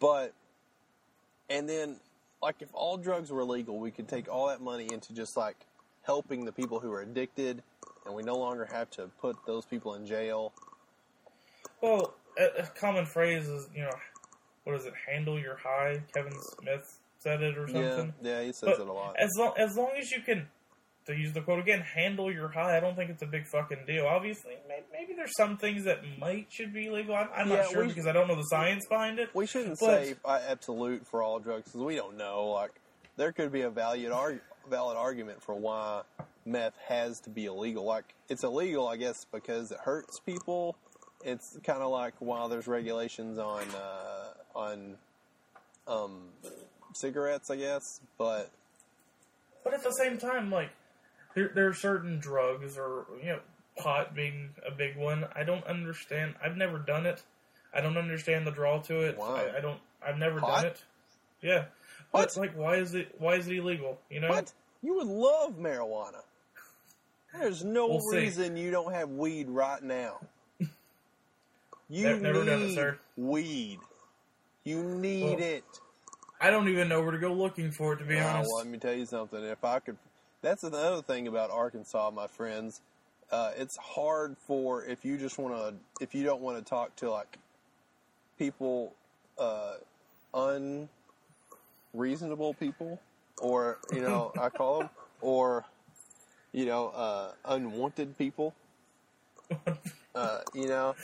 [0.00, 0.32] But
[1.48, 2.00] and then
[2.42, 5.56] like if all drugs were legal, we could take all that money into just like
[6.02, 7.62] helping the people who are addicted,
[8.06, 10.52] and we no longer have to put those people in jail.
[11.82, 13.90] well, a, a common phrase is, you know,
[14.64, 14.94] what is it?
[15.06, 16.02] Handle your high.
[16.14, 18.14] Kevin Smith said it or Yeah, something.
[18.22, 19.16] yeah, he says But it a lot.
[19.18, 20.46] as long as long as you can,
[21.06, 22.76] to use the quote again, handle your high.
[22.76, 24.06] I don't think it's a big fucking deal.
[24.06, 24.54] Obviously,
[24.92, 27.14] maybe there's some things that might should be legal.
[27.14, 29.30] I'm, I'm Yeah, not sure because I don't know the science behind it.
[29.34, 32.48] We shouldn't say uh, absolute for all drugs because we don't know.
[32.48, 32.72] Like,
[33.16, 36.02] there could be a valid arg- valid argument for why
[36.44, 37.84] meth has to be illegal.
[37.84, 40.76] Like, it's illegal, I guess, because it hurts people.
[41.24, 44.96] It's kind of like while there's regulations on uh, on
[45.86, 46.28] um,
[46.94, 48.00] cigarettes, I guess.
[48.16, 48.50] But
[49.64, 50.70] But at the same time, like
[51.34, 53.40] there, there are certain drugs, or you know,
[53.76, 55.26] pot being a big one.
[55.34, 56.34] I don't understand.
[56.44, 57.22] I've never done it.
[57.74, 59.16] I don't understand the draw to it.
[59.18, 59.34] Wow.
[59.36, 59.80] I, I don't.
[60.06, 60.62] I've never Pot?
[60.62, 60.84] done it.
[61.42, 61.64] Yeah.
[62.10, 62.32] What?
[62.34, 63.14] But like, why is it?
[63.18, 63.98] Why is it illegal?
[64.10, 64.28] You know.
[64.30, 64.52] what?
[64.82, 66.22] You would love marijuana.
[67.38, 68.16] There's no We'll see.
[68.16, 70.20] reason you don't have weed right now.
[71.88, 72.98] You Ne- never need done it, sir.
[73.16, 73.78] weed.
[74.64, 75.64] You need Well, it.
[76.40, 77.98] I don't even know where to go looking for it.
[77.98, 78.48] To be Oh, honest.
[78.48, 79.42] well, let me tell you something.
[79.42, 79.96] If I could,
[80.42, 82.80] that's another thing about Arkansas, my friends.
[83.30, 86.94] Uh, it's hard for if you just want to, if you don't want to talk
[86.96, 87.38] to like
[88.38, 88.92] people,
[89.38, 89.74] uh,
[91.92, 93.00] unreasonable people,
[93.40, 95.64] or you know, I call them, or
[96.52, 98.54] you know, uh, unwanted people.
[100.14, 100.94] Uh, you know,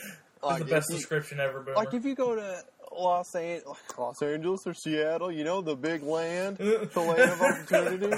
[0.43, 1.75] That's the best you- description ever, Boomer.
[1.77, 2.63] like if you go to
[2.93, 8.17] Los Angeles, Los Angeles or Seattle, you know the big land, the land of opportunity.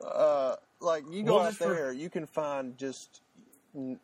[0.00, 3.20] Uh, like you go Well, out just for- there, you can find just,
[3.74, 3.98] you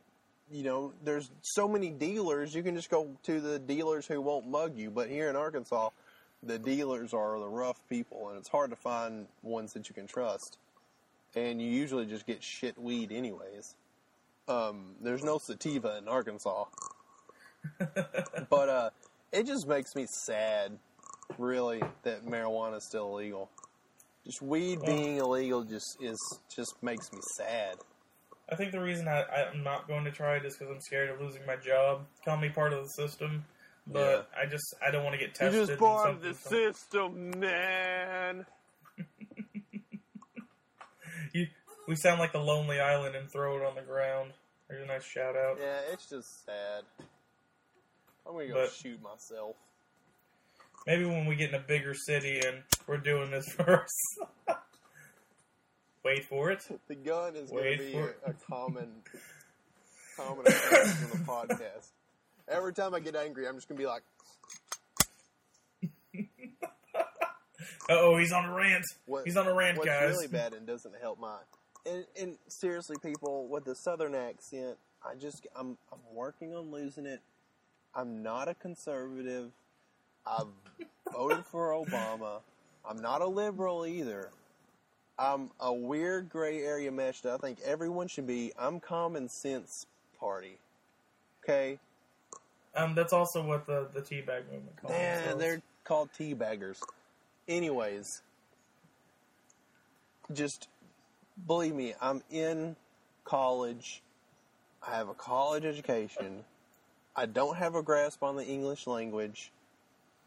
[0.51, 2.55] know, there's so many dealers.
[2.55, 4.91] You can just go to the dealers who won't mug you.
[4.91, 5.91] But here in Arkansas,
[6.43, 10.07] the dealers are the rough people, and it's hard to find ones that you can
[10.07, 10.59] trust.
[11.34, 13.74] And you usually just get shit weed, anyways.
[14.49, 16.64] Um, there's no sativa in Arkansas
[18.49, 18.91] but uh,
[19.32, 20.78] it just makes me sad,
[21.38, 23.51] really, that marijuana is still illegal.
[24.27, 26.18] Just weed Well- being illegal just is
[26.55, 27.77] just makes me sad.
[28.53, 31.09] I think the reason I, I'm not going to try it is because I'm scared
[31.11, 32.07] of losing my job.
[32.25, 33.45] Call me part of the system,
[33.87, 35.53] but I just I don't want to get tested.
[35.55, 38.47] You're just and part of the something- system, man.
[41.33, 41.47] You,
[41.87, 44.33] we sound like the Lonely Island and throw it on the ground.
[44.68, 45.59] There's a nice shout out.
[45.61, 46.83] Yeah, it's just sad.
[48.27, 49.55] I'm gonna go But- shoot myself.
[50.87, 54.18] Maybe when we get in a bigger city and we're doing this first.
[56.04, 56.63] Wait for it.
[56.88, 58.88] The gun is gonna be a, a common,
[60.17, 61.91] common occurrence on the podcast.
[62.49, 64.03] Every time I get angry, I'm just gonna be like,
[67.91, 68.84] oh, he's on a rant.
[69.07, 70.11] What- he's on a rant, What's guys.
[70.11, 71.37] really bad and doesn't help my
[71.87, 77.07] and, and seriously, people with the southern accent, I just I'm I'm working on losing
[77.07, 77.21] it.
[77.95, 79.50] I'm not a conservative.
[80.26, 80.47] I've
[81.13, 82.41] voted for Obama.
[82.88, 84.30] I'm not a liberal either.
[85.18, 88.53] I'm a weird gray area mesh that I think everyone should be.
[88.59, 89.87] I'm common sense
[90.18, 90.59] party.
[91.45, 91.79] Okay?
[92.75, 95.41] Um, that's also what the the teabag movement calls Yeah, themselves.
[95.41, 96.79] they're called teabaggers.
[97.49, 98.22] Anyways,
[100.33, 100.68] just
[101.47, 102.76] believe me, I'm in
[103.25, 104.03] college.
[104.87, 106.45] I have a college education.
[107.17, 109.51] I don't have a grasp on the English language,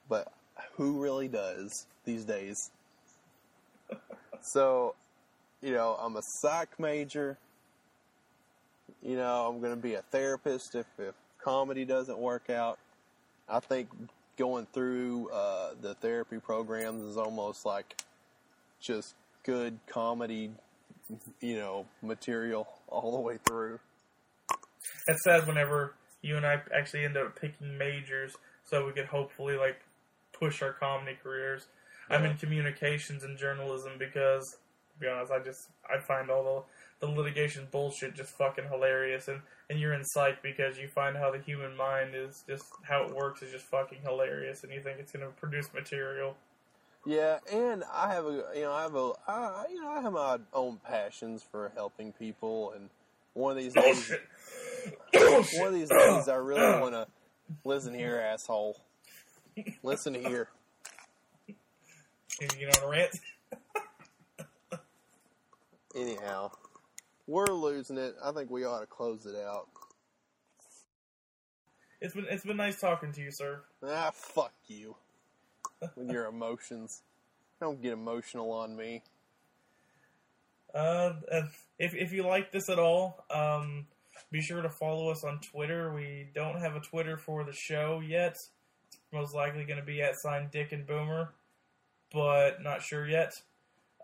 [0.10, 0.32] but
[0.76, 2.72] who really does these days?
[4.42, 4.96] So,
[5.62, 7.38] you know, I'm a psych major.
[9.02, 12.80] You know, I'm going to be a therapist if, if comedy doesn't work out.
[13.48, 13.90] I think
[14.38, 18.02] going through uh, the therapy programs is almost like
[18.80, 20.52] just good comedy,
[21.42, 23.80] you know, material all the way through.
[25.08, 29.58] It's sad whenever you and I actually end up picking majors so we could hopefully
[29.58, 29.82] like
[30.34, 31.68] push our comedy careers.
[32.10, 34.58] I'm in communications and journalism because,
[34.94, 36.66] to be honest, I just I find all
[37.00, 41.16] the, the litigation bullshit just fucking hilarious, and and you're in psych because you find
[41.16, 44.82] how the human mind is just how it works is just fucking hilarious, and you
[44.82, 46.36] think it's going to produce material.
[47.06, 50.14] Yeah, and I have a you know I have a I, you know I have
[50.14, 52.90] my own passions for helping people, and
[53.34, 54.14] one of these oh, days,
[55.60, 57.08] one of these days, I really want to
[57.66, 58.80] listen here, asshole.
[59.84, 60.50] Listen here.
[61.48, 63.20] Can You get on a rant.
[65.96, 66.52] Anyhow,
[67.28, 68.16] we're losing it.
[68.24, 69.68] I think we ought to close it out.
[72.02, 73.62] It's been it's been nice talking to you, sir.
[73.86, 74.96] Ah, fuck you.
[75.96, 77.02] With your emotions.
[77.62, 79.04] Don't get emotional on me.
[80.74, 81.14] Uh,
[81.78, 83.86] if if you like this at all, um,
[84.32, 85.94] be sure to follow us on Twitter.
[85.94, 88.38] We don't have a Twitter for the show yet.
[89.14, 91.30] Most likely going to be at sign Dick and Boomer,
[92.12, 93.32] but not sure yet.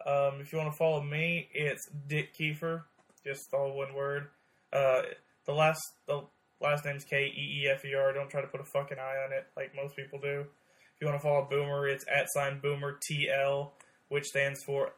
[0.05, 2.83] Um, if you want to follow me, it's Dick Keefer,
[3.25, 4.27] just all one word.
[4.71, 5.01] Uh,
[5.45, 6.21] the last the
[6.61, 8.13] last name's K E E F E R.
[8.13, 10.41] Don't try to put a fucking eye on it like most people do.
[10.41, 13.71] If you want to follow Boomer, it's at sign Boomer TL,
[14.09, 14.91] which stands for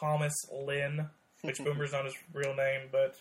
[0.00, 1.08] Thomas Lynn,
[1.42, 3.14] which Boomer's not his real name, but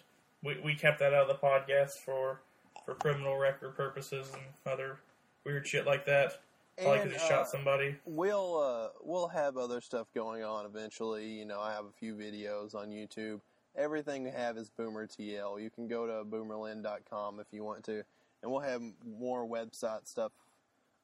[0.44, 2.41] we, we kept that out of the podcast for
[2.86, 4.98] for criminal record purposes and other
[5.45, 6.40] weird shit like that.
[6.78, 7.95] And, have uh, shot somebody.
[8.06, 11.28] We'll uh, we'll have other stuff going on eventually.
[11.28, 13.41] You know, I have a few videos on YouTube.
[13.76, 15.61] Everything we have is Boomer TL.
[15.61, 18.03] You can go to boomerlynn.com if you want to,
[18.41, 20.32] and we'll have more website stuff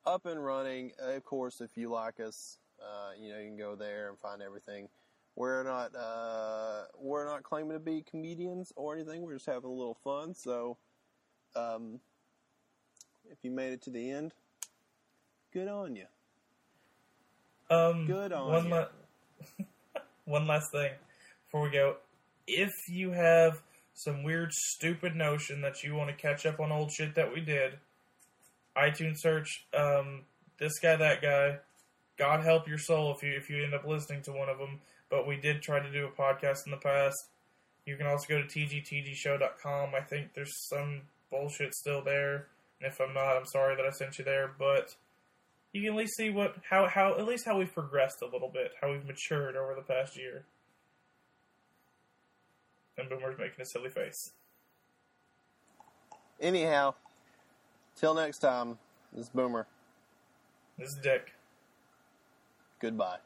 [0.05, 0.91] up and running.
[0.99, 4.41] Of course, if you like us, uh, you know, you can go there and find
[4.41, 4.87] everything.
[5.35, 9.23] We're not uh, we're not claiming to be comedians or anything.
[9.23, 10.33] We're just having a little fun.
[10.33, 10.77] So,
[11.55, 11.99] um,
[13.31, 14.33] if you made it to the end,
[15.53, 16.05] good on you.
[17.69, 18.75] Um, Good on one, ya.
[19.57, 19.65] la-
[20.25, 20.91] one last thing
[21.45, 21.95] before we go.
[22.47, 23.61] If you have
[23.95, 27.41] some weird, stupid notion that you want to catch up on old shit that we
[27.41, 27.79] did,
[28.77, 30.21] iTunes search um,
[30.59, 31.57] this guy, that guy.
[32.17, 34.79] God help your soul if you if you end up listening to one of them.
[35.09, 37.15] But we did try to do a podcast in the past.
[37.85, 39.89] You can also go to tgtgshow.com.
[39.95, 42.47] I think there's some bullshit still there.
[42.81, 44.51] And if I'm not, I'm sorry that I sent you there.
[44.57, 44.95] But
[45.73, 48.49] you can at least see what how how at least how we've progressed a little
[48.49, 50.45] bit, how we've matured over the past year.
[52.97, 54.31] And Boomer's making a silly face.
[56.39, 56.95] Anyhow,
[57.95, 58.77] till next time,
[59.13, 59.67] this is Boomer.
[60.77, 61.33] This is Dick.
[62.79, 63.17] Goodbye.